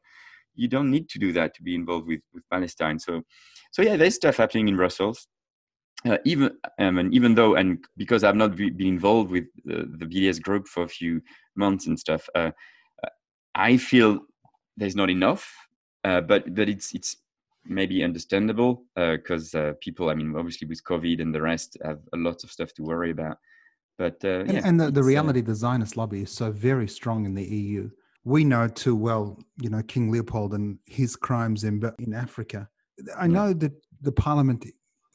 you 0.54 0.68
don't 0.68 0.90
need 0.90 1.08
to 1.10 1.18
do 1.18 1.32
that 1.32 1.54
to 1.54 1.62
be 1.62 1.74
involved 1.74 2.06
with 2.06 2.20
with 2.32 2.44
Palestine. 2.50 2.98
So 2.98 3.22
so 3.72 3.82
yeah 3.82 3.96
there's 3.96 4.14
stuff 4.14 4.36
happening 4.36 4.68
in 4.68 4.76
Brussels. 4.76 5.26
Uh, 6.04 6.18
even 6.24 6.50
um, 6.78 6.98
and 6.98 7.12
even 7.14 7.34
though 7.34 7.56
and 7.56 7.84
because 7.96 8.22
I've 8.22 8.36
not 8.36 8.54
been 8.54 8.80
involved 8.80 9.30
with 9.30 9.44
the, 9.64 9.90
the 9.98 10.04
BDS 10.06 10.40
group 10.40 10.68
for 10.68 10.84
a 10.84 10.88
few 10.88 11.22
months 11.56 11.86
and 11.86 11.98
stuff 11.98 12.28
uh, 12.34 12.50
I 13.54 13.78
feel 13.78 14.20
there's 14.76 14.94
not 14.94 15.08
enough 15.08 15.50
uh, 16.04 16.20
but 16.20 16.54
but 16.54 16.68
it's 16.68 16.94
it's 16.94 17.16
maybe 17.68 18.02
understandable 18.02 18.84
because 18.94 19.54
uh, 19.54 19.58
uh, 19.58 19.72
people, 19.80 20.10
I 20.10 20.14
mean, 20.14 20.34
obviously 20.36 20.66
with 20.66 20.82
COVID 20.84 21.20
and 21.20 21.34
the 21.34 21.42
rest, 21.42 21.76
have 21.84 22.00
a 22.12 22.16
lot 22.16 22.44
of 22.44 22.50
stuff 22.50 22.72
to 22.74 22.82
worry 22.82 23.10
about. 23.10 23.38
But 23.98 24.16
uh, 24.24 24.40
and, 24.40 24.52
yeah, 24.52 24.60
and 24.64 24.80
the, 24.80 24.90
the 24.90 25.02
reality, 25.02 25.40
the 25.40 25.54
Zionist 25.54 25.96
lobby 25.96 26.22
is 26.22 26.30
so 26.30 26.50
very 26.50 26.86
strong 26.86 27.24
in 27.24 27.34
the 27.34 27.44
EU. 27.44 27.90
We 28.24 28.44
know 28.44 28.68
too 28.68 28.94
well, 28.94 29.38
you 29.60 29.70
know, 29.70 29.82
King 29.82 30.10
Leopold 30.10 30.52
and 30.52 30.78
his 30.84 31.16
crimes 31.16 31.64
in 31.64 31.82
in 31.98 32.12
Africa. 32.12 32.68
I 33.16 33.26
know 33.26 33.52
that 33.54 33.72
the 34.02 34.12
Parliament 34.12 34.66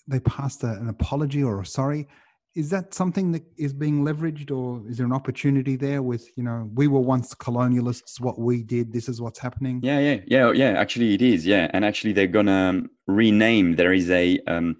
they 0.08 0.20
passed 0.22 0.64
a, 0.64 0.72
an 0.72 0.90
apology 0.90 1.44
or 1.44 1.62
a 1.62 1.66
sorry, 1.66 2.08
is 2.56 2.70
that 2.70 2.94
something 2.94 3.32
that 3.32 3.44
is 3.58 3.74
being 3.74 4.04
leveraged 4.04 4.52
or 4.52 4.82
is 4.90 4.98
there 4.98 5.06
an 5.06 5.14
opportunity 5.14 5.76
there 5.76 6.02
with 6.02 6.30
you 6.36 6.44
know 6.44 6.70
we 6.74 6.88
were 6.88 7.00
once 7.00 7.34
colonialists 7.34 8.20
what 8.20 8.40
we 8.40 8.62
did 8.62 8.92
this 8.92 9.08
is 9.08 9.22
what's 9.22 9.40
happening? 9.40 9.80
Yeah 9.84 10.00
yeah 10.00 10.20
yeah 10.28 10.52
yeah 10.52 10.72
actually 10.72 11.14
it 11.14 11.22
is 11.22 11.46
yeah. 11.46 11.70
And 11.74 11.86
actually 11.86 12.14
they're 12.14 12.28
gonna 12.28 12.70
um, 12.70 12.90
rename 13.08 13.76
there 13.76 13.94
is 13.94 14.10
a 14.10 14.40
um, 14.48 14.78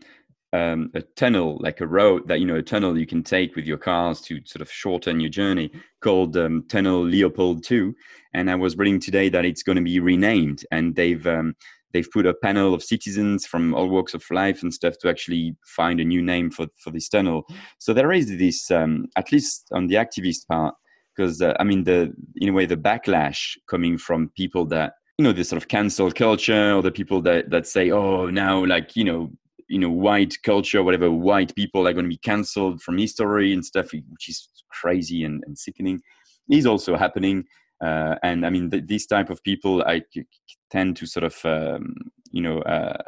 um, 0.54 0.92
a 0.94 1.02
tunnel 1.02 1.58
like 1.62 1.80
a 1.80 1.88
road 1.88 2.28
that 2.28 2.40
you 2.42 2.46
know 2.46 2.58
a 2.58 2.62
tunnel 2.62 2.98
you 2.98 3.08
can 3.08 3.24
take 3.24 3.56
with 3.56 3.66
your 3.66 3.78
cars 3.78 4.20
to 4.22 4.42
sort 4.46 4.62
of 4.62 4.70
shorten 4.70 5.22
your 5.22 5.30
journey 5.30 5.72
called 6.02 6.36
um, 6.36 6.66
tunnel 6.68 7.02
leopold 7.02 7.64
2 7.64 7.96
and 8.34 8.52
i 8.52 8.56
was 8.56 8.76
reading 8.76 9.00
today 9.00 9.30
that 9.30 9.46
it's 9.46 9.64
going 9.64 9.78
to 9.78 9.82
be 9.82 10.02
renamed 10.02 10.66
and 10.72 10.94
they've 10.94 11.26
um, 11.26 11.56
they've 11.94 12.12
put 12.12 12.26
a 12.26 12.34
panel 12.34 12.74
of 12.74 12.84
citizens 12.84 13.46
from 13.46 13.74
all 13.74 13.90
walks 13.90 14.14
of 14.14 14.24
life 14.32 14.62
and 14.62 14.74
stuff 14.74 14.98
to 15.00 15.10
actually 15.10 15.56
find 15.66 16.00
a 16.00 16.06
new 16.06 16.22
name 16.22 16.52
for, 16.52 16.68
for 16.78 16.92
this 16.92 17.10
tunnel. 17.10 17.46
So 17.80 17.94
there 17.94 18.12
is 18.12 18.38
this, 18.38 18.72
um, 18.72 19.08
at 19.16 19.32
least 19.32 19.68
on 19.72 19.88
the 19.88 19.96
activist 19.96 20.48
part, 20.48 20.76
because 21.16 21.42
uh, 21.42 21.56
I 21.60 21.64
mean, 21.64 21.84
the 21.84 22.14
in 22.38 22.50
a 22.50 22.54
way, 22.54 22.66
the 22.66 22.78
backlash 22.78 23.58
coming 23.68 23.98
from 23.98 24.32
people 24.36 24.66
that 24.68 24.94
you 25.18 25.24
know, 25.24 25.34
this 25.34 25.50
sort 25.50 25.62
of 25.62 25.68
cancel 25.68 26.12
culture, 26.12 26.74
or 26.74 26.82
the 26.82 26.92
people 26.92 27.22
that 27.22 27.50
that 27.52 27.68
say, 27.68 27.92
oh, 27.92 28.30
now 28.32 28.66
like 28.66 28.96
you 28.96 29.04
know, 29.04 29.30
you 29.68 29.78
know, 29.78 29.90
white 29.90 30.36
culture, 30.44 30.84
whatever, 30.84 31.12
white 31.12 31.56
people 31.56 31.88
are 31.88 31.94
going 31.94 32.06
to 32.06 32.10
be 32.10 32.18
cancelled 32.18 32.82
from 32.82 32.98
history 32.98 33.54
and 33.54 33.64
stuff, 33.64 33.92
which 33.94 34.30
is 34.30 34.50
crazy 34.72 35.24
and, 35.24 35.44
and 35.46 35.58
sickening, 35.58 36.02
is 36.50 36.66
also 36.66 36.98
happening. 36.98 37.46
Uh, 37.82 38.16
and 38.24 38.46
I 38.46 38.50
mean, 38.50 38.70
th- 38.70 38.86
these 38.86 39.08
type 39.08 39.30
of 39.30 39.44
people, 39.44 39.84
I 39.84 40.04
tend 40.70 40.98
to 40.98 41.06
sort 41.06 41.24
of, 41.24 41.46
um, 41.46 41.96
you 42.32 42.42
know, 42.42 42.60
uh, 42.60 43.02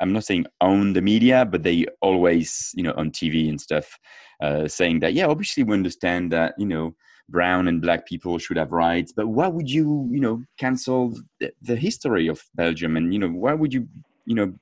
I'm 0.00 0.12
not 0.12 0.24
saying 0.24 0.46
own 0.60 0.92
the 0.92 1.02
media, 1.02 1.44
but 1.44 1.62
they 1.62 1.86
always, 2.00 2.72
you 2.74 2.82
know, 2.82 2.94
on 2.96 3.10
TV 3.10 3.48
and 3.48 3.60
stuff, 3.60 3.98
uh, 4.40 4.68
saying 4.68 5.00
that, 5.00 5.14
yeah, 5.14 5.26
obviously 5.26 5.62
we 5.62 5.74
understand 5.74 6.32
that, 6.32 6.54
you 6.58 6.66
know, 6.66 6.94
brown 7.28 7.68
and 7.68 7.80
black 7.80 8.06
people 8.06 8.38
should 8.38 8.56
have 8.56 8.72
rights, 8.72 9.12
but 9.12 9.28
why 9.28 9.48
would 9.48 9.70
you, 9.70 10.08
you 10.10 10.20
know, 10.20 10.42
cancel 10.58 11.14
the, 11.40 11.52
the 11.62 11.76
history 11.76 12.28
of 12.28 12.42
Belgium? 12.54 12.96
And, 12.96 13.12
you 13.12 13.18
know, 13.18 13.28
why 13.28 13.54
would 13.54 13.72
you, 13.72 13.88
you 14.26 14.34
know, 14.34 14.52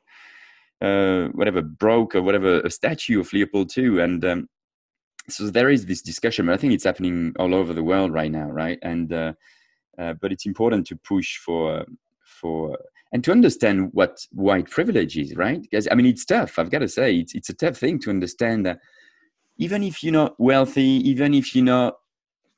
uh, 0.86 1.28
whatever 1.30 1.60
broke 1.62 2.14
or 2.14 2.22
whatever 2.22 2.60
a 2.60 2.70
statue 2.70 3.20
of 3.20 3.32
Leopold 3.32 3.76
II? 3.76 4.00
And 4.00 4.24
um, 4.24 4.48
so 5.32 5.50
there 5.50 5.70
is 5.70 5.86
this 5.86 6.02
discussion, 6.02 6.46
but 6.46 6.52
I 6.52 6.56
think 6.56 6.72
it's 6.72 6.84
happening 6.84 7.34
all 7.38 7.54
over 7.54 7.72
the 7.72 7.82
world 7.82 8.12
right 8.12 8.30
now, 8.30 8.50
right? 8.50 8.78
And 8.82 9.12
uh, 9.12 9.32
uh, 9.98 10.14
but 10.14 10.32
it's 10.32 10.46
important 10.46 10.86
to 10.88 10.96
push 10.96 11.38
for 11.38 11.84
for 12.22 12.78
and 13.12 13.24
to 13.24 13.32
understand 13.32 13.90
what 13.92 14.26
white 14.32 14.70
privilege 14.70 15.18
is, 15.18 15.34
right? 15.34 15.60
Because 15.60 15.88
I 15.90 15.94
mean, 15.94 16.06
it's 16.06 16.24
tough. 16.24 16.58
I've 16.58 16.70
got 16.70 16.78
to 16.80 16.88
say, 16.88 17.16
it's 17.16 17.34
it's 17.34 17.50
a 17.50 17.54
tough 17.54 17.76
thing 17.76 17.98
to 18.00 18.10
understand 18.10 18.66
that 18.66 18.80
even 19.58 19.82
if 19.82 20.02
you're 20.02 20.12
not 20.12 20.34
wealthy, 20.38 21.02
even 21.08 21.34
if 21.34 21.54
you're 21.54 21.64
not, 21.64 21.96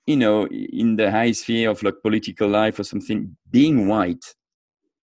you 0.07 0.17
know, 0.17 0.47
in 0.47 0.97
the 0.97 1.11
high 1.11 1.33
sphere 1.33 1.71
of 1.71 1.83
like 1.83 1.95
political 2.03 2.49
life 2.49 2.79
or 2.79 2.85
something, 2.85 3.37
being 3.51 3.89
white 3.89 4.25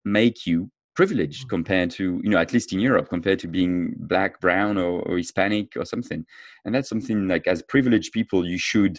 make 0.05 0.45
you 0.45 0.71
privileged 1.01 1.45
mm. 1.45 1.49
compared 1.55 1.89
to 1.89 2.03
you 2.23 2.29
know 2.31 2.41
at 2.45 2.51
least 2.51 2.73
in 2.73 2.79
europe 2.89 3.07
compared 3.15 3.39
to 3.39 3.47
being 3.47 3.75
black 4.13 4.33
brown 4.43 4.77
or, 4.77 4.93
or, 5.07 5.15
hispanic 5.23 5.67
or 5.79 5.85
something. 5.93 6.21
And 6.63 6.75
that's 6.75 6.89
something 6.93 7.19
like 7.33 7.45
as 7.53 7.61
privileged 7.75 8.11
people 8.11 8.39
you 8.53 8.59
should 8.71 8.95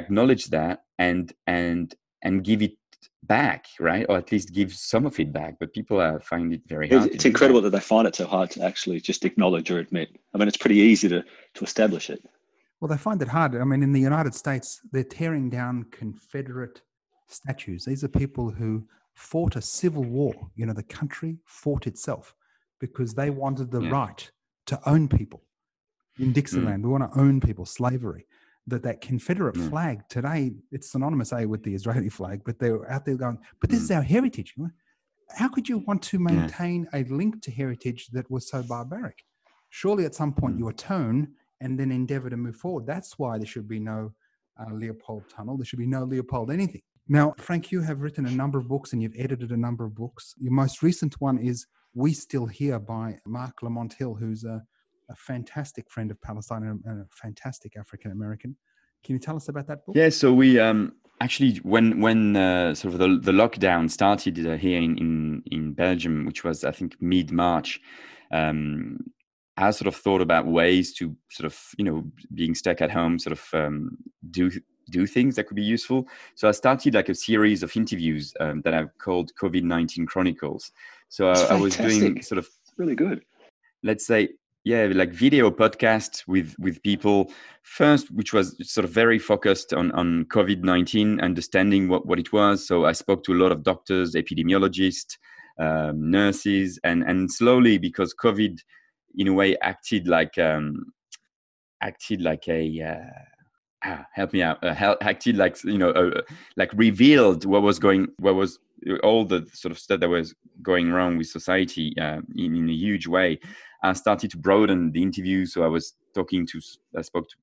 acknowledge 0.00 0.44
that 0.56 0.76
and 0.98 1.32
and 1.46 1.86
and 2.26 2.44
give 2.48 2.60
it 2.66 2.76
back 3.22 3.60
right? 3.80 4.04
Or 4.10 4.18
at 4.18 4.30
least 4.32 4.52
give 4.52 4.70
some 4.74 5.06
of 5.06 5.18
it 5.18 5.32
back. 5.40 5.52
But 5.60 5.72
people 5.72 5.98
uh, 5.98 6.18
find 6.32 6.52
it 6.56 6.62
very 6.74 6.88
hard 6.90 7.14
it's, 7.14 7.24
incredible 7.24 7.62
that. 7.62 7.70
that 7.70 7.78
they 7.78 7.92
find 7.94 8.06
it 8.06 8.16
so 8.16 8.26
hard 8.26 8.50
to 8.54 8.62
actually 8.70 9.00
just 9.00 9.24
acknowledge 9.24 9.70
or 9.70 9.78
admit. 9.78 10.08
I 10.34 10.38
mean 10.38 10.48
it's 10.48 10.62
pretty 10.64 10.80
easy 10.90 11.08
to 11.14 11.20
to 11.56 11.64
establish 11.70 12.10
it. 12.14 12.20
Well 12.80 12.90
they 12.92 13.02
find 13.08 13.20
it 13.22 13.28
hard. 13.28 13.50
I 13.56 13.64
mean 13.64 13.82
in 13.82 13.92
the 13.98 14.06
united 14.12 14.34
states 14.42 14.68
they're 14.92 15.12
tearing 15.20 15.46
down 15.48 15.74
confederate 16.00 16.82
statues. 17.28 17.80
These 17.86 18.04
are 18.04 18.12
people 18.24 18.50
who 18.50 18.70
fought 19.14 19.56
a 19.56 19.62
civil 19.62 20.04
war. 20.04 20.34
You 20.54 20.66
know, 20.66 20.72
the 20.72 20.82
country 20.82 21.38
fought 21.46 21.86
itself 21.86 22.34
because 22.80 23.14
they 23.14 23.30
wanted 23.30 23.70
the 23.70 23.80
yeah. 23.80 23.90
right 23.90 24.30
to 24.66 24.80
own 24.88 25.08
people. 25.08 25.42
In 26.18 26.32
Dixieland, 26.32 26.82
mm. 26.82 26.86
we 26.86 26.92
want 26.92 27.12
to 27.12 27.18
own 27.18 27.40
people, 27.40 27.66
slavery. 27.66 28.26
That 28.66 28.82
that 28.84 29.00
Confederate 29.00 29.56
mm. 29.56 29.68
flag 29.68 30.00
today, 30.08 30.52
it's 30.70 30.90
synonymous 30.90 31.32
a 31.32 31.44
with 31.44 31.62
the 31.62 31.74
Israeli 31.74 32.08
flag, 32.08 32.42
but 32.44 32.58
they're 32.58 32.90
out 32.90 33.04
there 33.04 33.16
going, 33.16 33.38
but 33.60 33.68
this 33.68 33.80
mm. 33.80 33.84
is 33.84 33.90
our 33.90 34.02
heritage. 34.02 34.54
How 35.36 35.48
could 35.48 35.68
you 35.68 35.78
want 35.78 36.02
to 36.04 36.18
maintain 36.18 36.86
yeah. 36.92 37.00
a 37.00 37.04
link 37.04 37.42
to 37.42 37.50
heritage 37.50 38.08
that 38.12 38.30
was 38.30 38.48
so 38.48 38.62
barbaric? 38.62 39.24
Surely 39.70 40.04
at 40.04 40.14
some 40.14 40.32
point 40.32 40.56
mm. 40.56 40.60
you 40.60 40.68
atone 40.68 41.28
and 41.60 41.78
then 41.78 41.90
endeavor 41.90 42.30
to 42.30 42.36
move 42.36 42.56
forward. 42.56 42.86
That's 42.86 43.18
why 43.18 43.38
there 43.38 43.46
should 43.46 43.68
be 43.68 43.80
no 43.80 44.12
uh, 44.58 44.72
Leopold 44.72 45.24
Tunnel. 45.28 45.56
There 45.56 45.66
should 45.66 45.78
be 45.78 45.86
no 45.86 46.04
Leopold 46.04 46.50
anything. 46.50 46.82
Now, 47.08 47.34
Frank, 47.38 47.70
you 47.70 47.82
have 47.82 48.00
written 48.00 48.24
a 48.24 48.30
number 48.30 48.58
of 48.58 48.66
books 48.66 48.92
and 48.92 49.02
you've 49.02 49.14
edited 49.18 49.50
a 49.50 49.56
number 49.56 49.84
of 49.84 49.94
books. 49.94 50.34
Your 50.38 50.52
most 50.52 50.82
recent 50.82 51.20
one 51.20 51.38
is 51.38 51.66
We 51.92 52.14
Still 52.14 52.46
Here 52.46 52.78
by 52.78 53.18
Marc 53.26 53.62
Lamont 53.62 53.92
Hill, 53.92 54.14
who's 54.14 54.44
a, 54.44 54.62
a 55.10 55.14
fantastic 55.14 55.90
friend 55.90 56.10
of 56.10 56.20
Palestine 56.22 56.62
and 56.62 57.00
a 57.02 57.06
fantastic 57.10 57.76
African 57.76 58.10
American. 58.10 58.56
Can 59.04 59.14
you 59.14 59.18
tell 59.18 59.36
us 59.36 59.48
about 59.48 59.66
that 59.66 59.84
book? 59.84 59.96
Yeah, 59.96 60.08
so 60.08 60.32
we 60.32 60.58
um, 60.58 60.94
actually, 61.20 61.56
when 61.56 62.00
when 62.00 62.36
uh, 62.36 62.74
sort 62.74 62.94
of 62.94 63.00
the, 63.00 63.18
the 63.20 63.32
lockdown 63.32 63.90
started 63.90 64.46
uh, 64.46 64.56
here 64.56 64.80
in, 64.80 64.96
in, 64.96 65.42
in 65.52 65.72
Belgium, 65.74 66.24
which 66.24 66.42
was 66.42 66.64
I 66.64 66.70
think 66.70 66.96
mid 67.00 67.30
March, 67.30 67.80
um, 68.32 68.98
I 69.58 69.70
sort 69.72 69.88
of 69.88 69.96
thought 69.96 70.22
about 70.22 70.46
ways 70.46 70.94
to 70.94 71.14
sort 71.30 71.44
of 71.44 71.60
you 71.76 71.84
know 71.84 72.04
being 72.32 72.54
stuck 72.54 72.80
at 72.80 72.90
home, 72.90 73.18
sort 73.18 73.38
of 73.38 73.44
um, 73.52 73.98
do 74.30 74.50
do 74.90 75.06
things 75.06 75.36
that 75.36 75.44
could 75.44 75.56
be 75.56 75.62
useful. 75.62 76.06
So 76.34 76.48
I 76.48 76.52
started 76.52 76.94
like 76.94 77.08
a 77.08 77.14
series 77.14 77.62
of 77.62 77.76
interviews 77.76 78.32
um, 78.40 78.62
that 78.62 78.74
I've 78.74 78.96
called 78.98 79.32
COVID 79.40 79.62
19 79.62 80.06
Chronicles. 80.06 80.72
So 81.08 81.30
I, 81.30 81.40
I, 81.44 81.60
was 81.60 81.76
doing 81.76 82.22
sort 82.22 82.38
of 82.38 82.48
really 82.76 82.94
good. 82.94 83.24
Let's 83.82 84.06
say 84.06 84.30
yeah 84.64 84.88
like 84.94 85.12
video 85.12 85.50
podcast 85.50 86.26
with 86.26 86.54
with 86.58 86.82
people 86.82 87.30
first 87.62 88.10
which 88.10 88.32
was 88.32 88.56
sort 88.62 88.84
of 88.84 88.90
very 88.90 89.18
focused 89.18 89.74
on 89.74 89.92
on 89.92 90.24
covid-19 90.24 91.22
understanding 91.22 91.86
what 91.86 92.06
what 92.06 92.18
it 92.18 92.32
was 92.32 92.66
so 92.66 92.86
i 92.86 92.92
spoke 92.92 93.22
to 93.22 93.34
a 93.34 93.40
lot 93.42 93.52
of 93.52 93.62
doctors 93.62 94.14
epidemiologists 94.14 95.18
um, 95.60 96.10
nurses 96.10 96.80
and 96.82 97.02
and 97.04 97.30
slowly 97.30 97.76
because 97.78 98.14
covid 98.14 98.58
in 99.16 99.28
a 99.28 99.32
way 99.32 99.56
acted 99.58 100.08
like 100.08 100.36
um 100.38 100.92
acted 101.82 102.22
like 102.22 102.48
a 102.48 102.80
uh, 102.80 103.33
help 104.12 104.32
me 104.32 104.42
out 104.42 104.62
uh, 104.64 104.96
acted 105.00 105.36
like 105.36 105.62
you 105.64 105.78
know 105.78 105.90
uh, 105.90 106.20
like 106.56 106.70
revealed 106.74 107.44
what 107.44 107.62
was 107.62 107.78
going 107.78 108.08
what 108.18 108.34
was 108.34 108.58
all 109.02 109.24
the 109.24 109.46
sort 109.52 109.72
of 109.72 109.78
stuff 109.78 110.00
that 110.00 110.08
was 110.08 110.34
going 110.62 110.90
wrong 110.90 111.16
with 111.16 111.26
society 111.26 111.94
uh, 112.00 112.20
in, 112.36 112.54
in, 112.54 112.68
a 112.68 112.72
huge 112.72 113.06
way. 113.06 113.38
I 113.82 113.92
started 113.92 114.30
to 114.32 114.38
broaden 114.38 114.92
the 114.92 115.02
interview. 115.02 115.46
So 115.46 115.62
I 115.62 115.68
was 115.68 115.94
talking 116.14 116.46
to, 116.48 116.60
I 116.96 117.02
spoke 117.02 117.28
to 117.28 117.36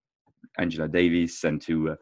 Angela 0.59 0.87
Davis 0.87 1.43
and 1.43 1.61
to, 1.63 1.91
uh, 1.91 1.95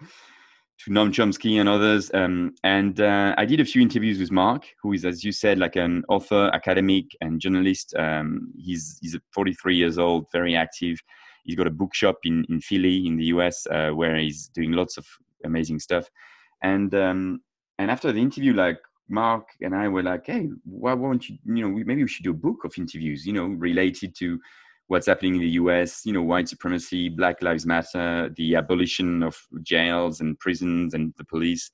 to 0.79 0.91
Noam 0.91 1.11
Chomsky 1.11 1.59
and 1.59 1.69
others. 1.69 2.11
Um, 2.13 2.55
and 2.63 2.99
uh, 2.99 3.35
I 3.37 3.45
did 3.45 3.59
a 3.59 3.65
few 3.65 3.81
interviews 3.81 4.19
with 4.19 4.31
Marc, 4.31 4.65
who 4.81 4.93
is, 4.93 5.05
as 5.05 5.23
you 5.23 5.31
said, 5.31 5.57
like 5.57 5.75
an 5.75 6.03
author, 6.09 6.49
academic, 6.53 7.05
and 7.21 7.39
journalist. 7.39 7.93
Um, 7.97 8.51
he's, 8.57 8.97
he's 9.01 9.17
43 9.33 9.75
years 9.75 9.97
old, 9.97 10.25
very 10.31 10.55
active. 10.55 10.99
He's 11.43 11.55
got 11.55 11.67
a 11.67 11.71
bookshop 11.71 12.17
in, 12.23 12.45
in 12.49 12.61
Philly, 12.61 13.05
in 13.05 13.17
the 13.17 13.25
US, 13.25 13.65
uh, 13.67 13.89
where 13.89 14.17
he's 14.17 14.47
doing 14.47 14.71
lots 14.71 14.97
of 14.97 15.05
amazing 15.45 15.79
stuff. 15.79 16.09
And 16.63 16.93
um, 16.95 17.41
and 17.77 17.89
after 17.89 18.11
the 18.11 18.21
interview, 18.21 18.53
like 18.53 18.79
Marc 19.09 19.47
and 19.61 19.75
I 19.75 19.87
were 19.87 20.03
like, 20.03 20.27
hey, 20.27 20.49
why 20.65 20.93
won't 20.93 21.29
you, 21.29 21.37
you 21.45 21.67
know, 21.67 21.69
maybe 21.69 22.03
we 22.03 22.09
should 22.09 22.23
do 22.23 22.31
a 22.31 22.33
book 22.33 22.63
of 22.63 22.77
interviews, 22.77 23.25
you 23.25 23.33
know, 23.33 23.45
related 23.45 24.15
to 24.17 24.39
what's 24.87 25.07
happening 25.07 25.35
in 25.35 25.41
the 25.41 25.49
US, 25.51 26.05
you 26.05 26.13
know, 26.13 26.21
white 26.21 26.49
supremacy, 26.49 27.09
Black 27.09 27.41
Lives 27.41 27.65
Matter, 27.65 28.31
the 28.35 28.55
abolition 28.55 29.23
of 29.23 29.37
jails 29.61 30.19
and 30.19 30.37
prisons 30.39 30.93
and 30.93 31.13
the 31.17 31.23
police. 31.23 31.71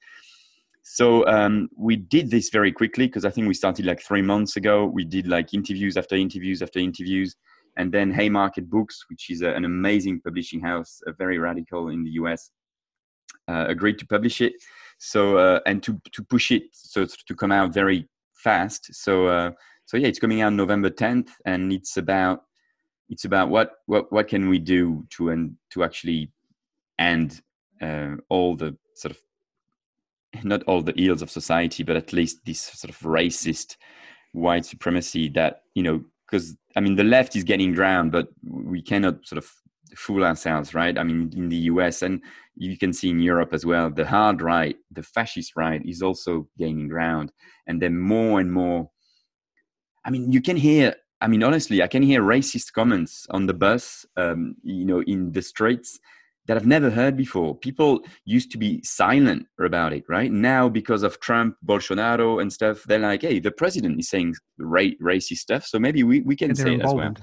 So 0.84 1.26
um, 1.28 1.70
we 1.76 1.96
did 1.96 2.30
this 2.30 2.50
very 2.50 2.72
quickly 2.72 3.08
because 3.08 3.26
I 3.26 3.32
think 3.32 3.48
we 3.48 3.54
started 3.54 3.86
like 3.86 4.02
three 4.02 4.22
months 4.22 4.56
ago. 4.56 4.86
We 4.86 5.04
did 5.04 5.28
like 5.28 5.54
interviews 5.54 5.98
after 5.98 6.16
interviews 6.16 6.62
after 6.62 6.80
interviews. 6.80 7.36
And 7.78 7.92
then 7.92 8.12
Haymarket 8.12 8.70
Books, 8.70 9.06
which 9.10 9.30
is 9.30 9.42
a, 9.42 9.50
an 9.50 9.66
amazing 9.66 10.22
publishing 10.22 10.62
house, 10.62 11.02
very 11.18 11.38
radical 11.38 11.90
in 11.90 12.04
the 12.04 12.12
US, 12.12 12.52
uh, 13.48 13.66
agreed 13.68 14.00
to 14.00 14.08
publish 14.08 14.42
it. 14.42 14.54
So 14.98 15.38
uh, 15.38 15.60
and 15.66 15.84
to 15.84 16.00
to 16.14 16.24
push 16.24 16.52
it 16.52 16.64
so 16.72 17.06
to 17.06 17.36
come 17.36 17.52
out 17.52 17.74
very 17.74 18.08
fast. 18.34 18.94
So 18.94 19.28
uh, 19.28 19.52
so 19.86 19.98
yeah 19.98 20.08
it's 20.08 20.20
coming 20.20 20.42
out 20.42 20.54
november 20.54 20.90
10th 20.90 21.30
and 21.46 21.72
it's 21.72 21.98
about 21.98 22.44
it's 23.10 23.26
about 23.26 23.50
what 23.50 23.72
what 23.86 24.12
what 24.12 24.28
can 24.28 24.50
we 24.50 24.60
do 24.60 25.06
to 25.12 25.30
and 25.30 25.56
to 25.72 25.84
actually 25.84 26.32
end 27.00 27.42
uh, 27.82 28.16
all 28.30 28.56
the 28.56 28.76
sort 28.96 29.12
of 29.12 30.44
not 30.44 30.64
all 30.64 30.82
the 30.82 31.00
ills 31.00 31.22
of 31.22 31.30
society 31.30 31.84
but 31.84 31.96
at 31.96 32.14
least 32.14 32.40
this 32.46 32.60
sort 32.60 32.94
of 32.94 33.00
racist 33.00 33.78
white 34.34 34.66
supremacy 34.66 35.30
that 35.30 35.62
you 35.76 35.84
know 35.84 36.04
because 36.36 36.56
i 36.76 36.80
mean 36.80 36.96
the 36.96 37.04
left 37.04 37.36
is 37.36 37.44
getting 37.44 37.74
drowned 37.74 38.12
but 38.12 38.28
we 38.44 38.82
cannot 38.82 39.26
sort 39.26 39.38
of 39.38 39.50
fool 39.96 40.24
ourselves, 40.24 40.74
right? 40.74 40.98
I 40.98 41.04
mean, 41.04 41.32
in 41.36 41.50
the 41.50 41.58
US 41.72 42.02
and 42.02 42.22
you 42.56 42.78
can 42.78 42.94
see 42.94 43.10
in 43.10 43.20
Europe 43.20 43.54
as 43.54 43.66
well, 43.66 43.90
the 43.90 44.06
hard 44.06 44.42
right, 44.42 44.76
the 44.92 45.04
fascist 45.04 45.54
right 45.56 45.82
is 45.86 46.02
also 46.02 46.48
gaining 46.58 46.88
ground. 46.88 47.32
And 47.68 47.82
then 47.82 47.98
more 47.98 48.40
and 48.40 48.52
more, 48.52 48.90
I 50.06 50.12
mean, 50.12 50.32
you 50.32 50.42
can 50.42 50.58
hear, 50.58 50.96
I 51.22 51.28
mean, 51.28 51.44
honestly, 51.44 51.82
I 51.82 51.88
can 51.88 52.04
hear 52.04 52.22
racist 52.22 52.74
comments 52.74 53.26
on 53.30 53.48
the 53.48 53.54
bus, 53.54 54.06
um, 54.18 54.56
you 54.64 54.86
know, 54.86 55.02
in 55.04 55.32
the 55.32 55.42
streets 55.42 56.00
that 56.48 56.58
I've 56.58 56.68
never 56.68 56.90
heard 56.90 57.18
before. 57.18 57.56
People 57.56 58.02
used 58.26 58.52
to 58.52 58.58
be 58.58 58.82
silent 58.84 59.48
about 59.60 59.94
it, 59.94 60.04
right? 60.08 60.32
Now, 60.32 60.70
because 60.70 61.04
of 61.04 61.20
Trump, 61.20 61.56
Bolsonaro, 61.66 62.42
and 62.42 62.52
stuff, 62.52 62.84
they're 62.84 63.00
like, 63.00 63.24
hey, 63.24 63.40
the 63.40 63.52
president 63.52 64.00
is 64.00 64.10
saying 64.10 64.36
ra- 64.60 64.98
racist 65.02 65.38
stuff, 65.38 65.66
so 65.66 65.80
maybe 65.80 66.04
we, 66.04 66.22
we 66.22 66.36
can 66.36 66.56
say 66.56 66.76
it 66.76 66.82
as 66.82 66.94
well. 66.94 67.14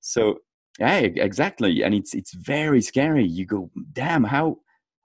So 0.00 0.38
yeah, 0.78 0.98
exactly. 0.98 1.82
And 1.82 1.94
it's 1.94 2.14
it's 2.14 2.32
very 2.32 2.80
scary. 2.80 3.26
You 3.26 3.44
go, 3.44 3.70
damn, 3.92 4.24
how 4.24 4.58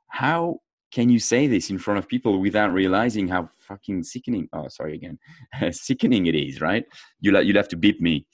how 0.08 0.60
can 0.92 1.10
you 1.10 1.20
say 1.20 1.48
this 1.48 1.70
in 1.70 1.78
front 1.78 1.98
of 1.98 2.08
people 2.08 2.40
without 2.40 2.72
realizing 2.72 3.28
how 3.28 3.50
fucking 3.68 4.04
sickening? 4.04 4.48
Oh, 4.54 4.68
sorry 4.70 4.96
again, 4.96 5.20
sickening 5.72 6.28
it 6.28 6.36
is, 6.36 6.62
right? 6.62 6.86
You'll, 7.20 7.42
you'll 7.42 7.58
have 7.58 7.68
to 7.70 7.76
beat 7.76 8.02
me. 8.02 8.26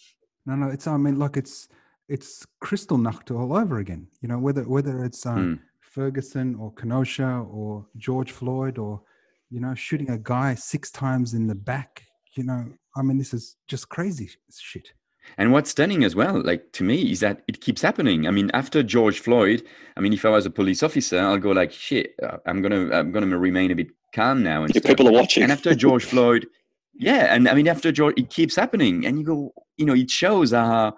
No, 0.45 0.56
no, 0.56 0.67
it's 0.67 0.86
I 0.86 0.97
mean, 0.97 1.17
like 1.17 1.38
it's 1.38 1.67
it's 2.12 2.45
crystal 2.60 2.97
Kristallnacht 2.97 3.32
all 3.32 3.56
over 3.56 3.80
again. 3.80 4.08
You 4.21 4.28
know, 4.28 4.38
whether 4.38 4.63
whether 4.63 5.04
it's 5.06 5.26
um, 5.26 5.38
mm. 5.38 5.60
Ferguson 5.80 6.56
or 6.56 6.74
Kenosha 6.74 7.45
or 7.50 7.88
George 7.97 8.32
Floyd 8.32 8.78
or 8.78 9.02
you 9.50 9.62
know 9.62 9.74
shooting 9.74 10.10
a 10.12 10.17
guy 10.17 10.56
six 10.56 10.91
times 10.91 11.34
in 11.34 11.47
the 11.47 11.56
back. 11.56 12.04
You 12.36 12.43
know, 12.43 12.65
I 12.97 13.02
mean, 13.02 13.17
this 13.17 13.34
is 13.34 13.56
just 13.67 13.89
crazy 13.89 14.30
shit. 14.58 14.91
And 15.38 15.52
what's 15.52 15.69
stunning 15.69 16.04
as 16.04 16.15
well, 16.15 16.41
like 16.43 16.71
to 16.74 16.84
me, 16.84 17.12
is 17.12 17.19
that 17.19 17.43
it 17.47 17.62
keeps 17.62 17.82
happening. 17.82 18.28
I 18.28 18.32
mean, 18.32 18.50
after 18.54 18.82
George 18.84 19.19
Floyd, 19.19 19.63
I 19.95 20.02
mean, 20.02 20.13
if 20.13 20.26
I 20.26 20.30
was 20.30 20.45
a 20.45 20.50
police 20.50 20.82
officer, 20.84 21.19
I'll 21.19 21.38
go 21.38 21.52
like, 21.52 21.71
shit, 21.71 22.15
uh, 22.24 22.38
I'm 22.45 22.62
gonna, 22.62 22.89
I'm 22.91 23.12
gonna 23.12 23.38
remain 23.38 23.71
a 23.71 23.76
bit 23.76 23.89
calm 24.15 24.41
now. 24.41 24.63
And 24.63 24.74
people 24.74 25.08
are 25.08 25.12
watching. 25.12 25.43
And 25.43 25.52
after 25.52 25.76
George 25.76 26.06
Floyd, 26.06 26.47
yeah, 26.95 27.34
and 27.34 27.47
I 27.47 27.54
mean, 27.54 27.67
after 27.67 27.91
George, 27.91 28.15
it 28.17 28.30
keeps 28.30 28.56
happening, 28.56 29.06
and 29.06 29.19
you 29.19 29.24
go, 29.24 29.54
you 29.78 29.86
know, 29.86 29.93
it 29.93 30.10
shows 30.10 30.52
how 30.52 30.95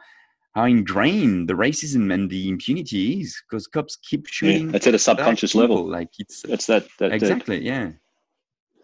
how 0.56 0.66
ingrained 0.66 1.50
the 1.50 1.54
racism 1.54 2.13
and 2.13 2.30
the 2.30 2.50
impunity 2.50 3.22
is 3.22 3.42
because 3.50 3.68
cops 3.68 3.96
keep 3.98 4.28
shooting. 4.28 4.70
Yeah, 4.70 4.76
it's 4.76 4.88
at 4.88 4.94
a 4.94 5.00
subconscious 5.00 5.56
level. 5.56 5.86
Like 5.86 6.10
it's 6.20 6.44
it's 6.46 6.68
that, 6.68 6.88
that 7.00 7.12
exactly, 7.12 7.63
yeah. 7.63 7.92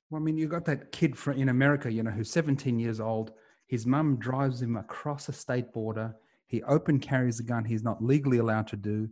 Well, 0.10 0.22
I 0.22 0.26
mean, 0.26 0.38
you 0.38 0.48
got 0.48 0.66
that 0.66 0.92
kid 0.92 1.16
in 1.36 1.50
America, 1.50 1.92
you 1.92 2.02
know, 2.02 2.10
who's 2.10 2.32
17 2.32 2.80
years 2.80 3.00
old 3.00 3.32
his 3.70 3.86
mum 3.86 4.18
drives 4.18 4.62
him 4.62 4.76
across 4.76 5.30
a 5.30 5.34
state 5.34 5.72
border. 5.72 6.16
He 6.48 6.64
open 6.64 7.00
carries 7.00 7.40
a 7.40 7.44
gun 7.44 7.64
he's 7.64 7.84
not 7.84 8.04
legally 8.04 8.40
allowed 8.40 8.68
to 8.70 8.76
do. 8.76 9.08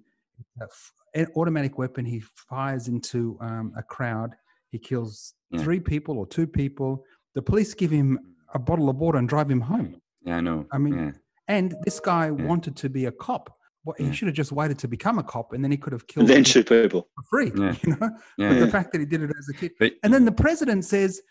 An 1.14 1.28
automatic 1.36 1.78
weapon 1.78 2.06
he 2.06 2.24
fires 2.50 2.88
into 2.88 3.38
um, 3.40 3.72
a 3.78 3.84
crowd. 3.84 4.36
He 4.72 4.80
kills 4.80 5.36
yeah. 5.52 5.62
three 5.62 5.80
people 5.80 6.18
or 6.18 6.26
two 6.26 6.48
people. 6.48 7.06
The 7.36 7.42
police 7.42 7.76
give 7.76 7.92
him 7.92 8.20
a 8.56 8.60
bottle 8.60 8.90
of 8.90 8.98
water 8.98 9.20
and 9.20 9.30
drive 9.30 9.50
him 9.50 9.62
home. 9.62 10.02
Yeah, 10.26 10.38
I 10.38 10.42
know. 10.42 10.66
I 10.72 10.80
mean, 10.80 10.98
yeah. 10.98 11.12
And 11.48 11.76
this 11.84 12.00
guy 12.00 12.26
yeah. 12.26 12.32
wanted 12.32 12.76
to 12.78 12.90
be 12.90 13.06
a 13.06 13.12
cop. 13.12 13.58
Well, 13.88 13.96
he 13.98 14.12
should 14.12 14.28
have 14.28 14.36
just 14.36 14.52
waited 14.52 14.78
to 14.80 14.88
become 14.90 15.18
a 15.18 15.24
cop, 15.24 15.54
and 15.54 15.64
then 15.64 15.72
he 15.72 15.78
could 15.78 15.94
have 15.94 16.08
killed. 16.08 16.28
And 16.28 16.30
then 16.30 16.44
shoot 16.44 16.68
people 16.68 17.08
for 17.16 17.24
free. 17.30 17.52
You 17.84 17.96
know, 17.96 18.10
but 18.38 18.60
the 18.60 18.68
fact 18.68 18.92
that 18.92 19.00
he 19.00 19.06
did 19.06 19.22
it 19.22 19.30
as 19.30 19.48
a 19.50 19.54
kid, 19.54 19.72
but, 19.80 19.94
and 20.04 20.14
then 20.14 20.26
the 20.26 20.32
president 20.32 20.84
says, 20.84 21.22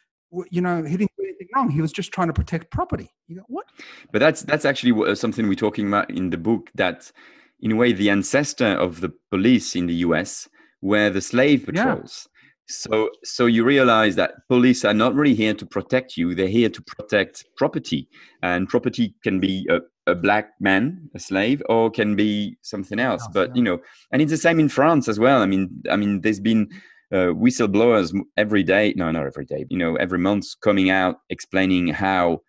you 0.51 0.63
know, 0.63 0.83
he 0.83 0.97
didn't 0.97 1.13
do 1.19 1.25
anything 1.25 1.49
wrong. 1.55 1.71
He 1.71 1.83
was 1.83 1.93
just 1.93 2.13
trying 2.13 2.29
to 2.29 2.33
protect 2.33 2.71
property. 2.71 3.11
You 3.29 3.37
go, 3.37 3.43
what? 3.49 3.67
But 4.11 4.21
that's 4.21 4.43
that's 4.43 4.65
actually 4.65 5.15
something 5.17 5.49
we're 5.49 5.55
talking 5.55 5.87
about 5.89 6.11
in 6.11 6.31
the 6.31 6.39
book. 6.39 6.71
That, 6.75 7.13
in 7.61 7.73
a 7.73 7.77
way, 7.77 7.93
the 7.93 8.09
ancestor 8.09 8.69
of 8.69 9.03
the 9.03 9.13
police 9.31 9.77
in 9.77 9.87
the 9.87 9.95
U.S. 10.07 10.49
were 10.81 11.11
the 11.11 11.21
slave 11.21 11.67
patrols. 11.67 12.27
Yeah. 12.27 12.33
So, 12.69 13.11
so 13.23 13.47
you 13.47 13.65
realize 13.65 14.17
that 14.17 14.33
police 14.49 14.85
are 14.85 14.95
not 14.95 15.15
really 15.15 15.35
here 15.35 15.55
to 15.55 15.67
protect 15.67 16.17
you; 16.17 16.35
they're 16.35 16.49
here 16.49 16.71
to 16.71 16.83
protect 16.83 17.45
property, 17.57 18.09
and 18.43 18.67
property 18.67 19.15
can 19.23 19.41
be 19.41 19.67
a, 19.71 19.81
a 20.07 20.15
black 20.15 20.53
man, 20.61 21.11
a 21.15 21.19
slave, 21.19 21.63
or 21.69 21.91
can 21.91 22.15
be 22.15 22.57
something 22.63 22.99
else. 22.99 23.27
but 23.33 23.55
you 23.57 23.63
know, 23.63 23.81
and 24.13 24.23
it's 24.23 24.31
the 24.31 24.37
same 24.37 24.61
in 24.61 24.69
France 24.69 25.09
as 25.09 25.19
well. 25.19 25.43
I 25.43 25.47
mean, 25.47 25.83
I 25.91 25.97
mean, 25.97 26.21
there's 26.21 26.41
been 26.41 26.69
uh, 27.13 27.31
whistleblowers 27.33 28.13
every 28.37 28.65
day 28.65 28.93
no 28.97 29.11
not 29.13 29.27
every 29.27 29.45
day 29.45 29.65
you 29.71 29.79
know 29.79 29.95
every 29.97 30.19
month 30.19 30.45
coming 30.61 30.91
out 30.91 31.21
explaining 31.31 31.87
how 31.87 32.41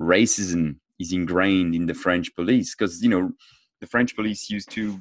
racism 0.00 0.76
is 0.98 1.12
ingrained 1.12 1.74
in 1.74 1.86
the 1.86 1.94
french 1.94 2.34
police 2.34 2.74
because 2.74 3.02
you 3.02 3.08
know 3.08 3.30
the 3.80 3.86
french 3.86 4.14
police 4.14 4.50
used 4.50 4.70
to 4.70 5.00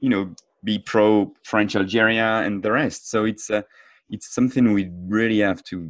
you 0.00 0.08
know 0.08 0.34
be 0.64 0.76
pro 0.78 1.32
french 1.44 1.76
algeria 1.76 2.38
and 2.38 2.64
the 2.64 2.72
rest 2.72 3.08
so 3.08 3.24
it's 3.24 3.48
uh, 3.48 3.62
it's 4.10 4.34
something 4.34 4.72
we 4.72 4.90
really 5.06 5.38
have 5.38 5.62
to 5.62 5.88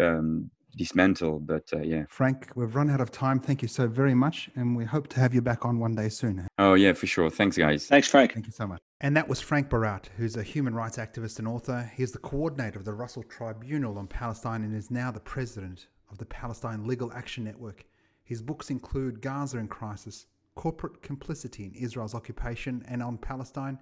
um, 0.00 0.50
dismantle 0.76 1.38
but 1.40 1.68
uh, 1.72 1.80
yeah. 1.80 2.04
Frank 2.08 2.50
we've 2.54 2.74
run 2.74 2.90
out 2.90 3.00
of 3.00 3.10
time. 3.10 3.40
Thank 3.40 3.62
you 3.62 3.68
so 3.68 3.86
very 3.86 4.14
much 4.14 4.50
and 4.56 4.76
we 4.76 4.84
hope 4.84 5.08
to 5.08 5.20
have 5.20 5.34
you 5.34 5.42
back 5.42 5.64
on 5.64 5.78
one 5.78 5.94
day 5.94 6.08
soon 6.08 6.46
oh 6.58 6.74
yeah 6.74 6.92
for 6.92 7.06
sure. 7.06 7.30
Thanks 7.30 7.56
guys. 7.56 7.86
Thanks 7.86 8.08
frank. 8.08 8.32
Thank 8.32 8.46
you 8.46 8.52
so 8.52 8.66
much. 8.66 8.80
And 9.00 9.16
that 9.16 9.28
was 9.28 9.40
Frank 9.40 9.68
Barat, 9.68 10.08
who's 10.16 10.36
a 10.36 10.44
human 10.44 10.76
rights 10.76 10.96
activist 10.96 11.40
and 11.40 11.48
author. 11.48 11.90
He's 11.96 12.12
the 12.12 12.18
coordinator 12.18 12.78
of 12.78 12.84
the 12.84 12.92
Russell 12.92 13.24
Tribunal 13.24 13.98
on 13.98 14.06
Palestine 14.06 14.62
and 14.62 14.72
is 14.72 14.92
now 14.92 15.10
the 15.10 15.18
president 15.18 15.88
of 16.08 16.18
the 16.18 16.24
Palestine 16.24 16.86
Legal 16.86 17.12
Action 17.12 17.42
Network. 17.42 17.84
His 18.22 18.42
books 18.42 18.70
include 18.70 19.20
Gaza 19.20 19.58
in 19.58 19.66
Crisis, 19.66 20.26
Corporate 20.54 21.02
Complicity 21.02 21.64
in 21.64 21.74
Israel's 21.74 22.14
Occupation 22.14 22.84
and 22.86 23.02
on 23.02 23.18
Palestine, 23.18 23.78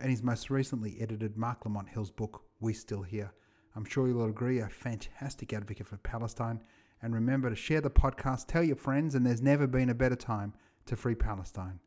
and 0.00 0.10
his 0.10 0.22
most 0.22 0.48
recently 0.48 0.96
edited 1.00 1.36
Marc 1.36 1.66
Lamont 1.66 1.90
Hill's 1.90 2.10
book, 2.10 2.42
We 2.60 2.72
Still 2.72 3.02
Here. 3.02 3.32
I'm 3.74 3.84
sure 3.84 4.06
you'll 4.06 4.24
agree, 4.26 4.60
a 4.60 4.68
fantastic 4.68 5.52
advocate 5.52 5.86
for 5.86 5.96
Palestine. 5.98 6.60
And 7.00 7.14
remember 7.14 7.50
to 7.50 7.56
share 7.56 7.80
the 7.80 7.90
podcast, 7.90 8.46
tell 8.46 8.62
your 8.62 8.76
friends, 8.76 9.14
and 9.14 9.26
there's 9.26 9.42
never 9.42 9.66
been 9.66 9.90
a 9.90 9.94
better 9.94 10.16
time 10.16 10.54
to 10.86 10.96
free 10.96 11.14
Palestine. 11.14 11.80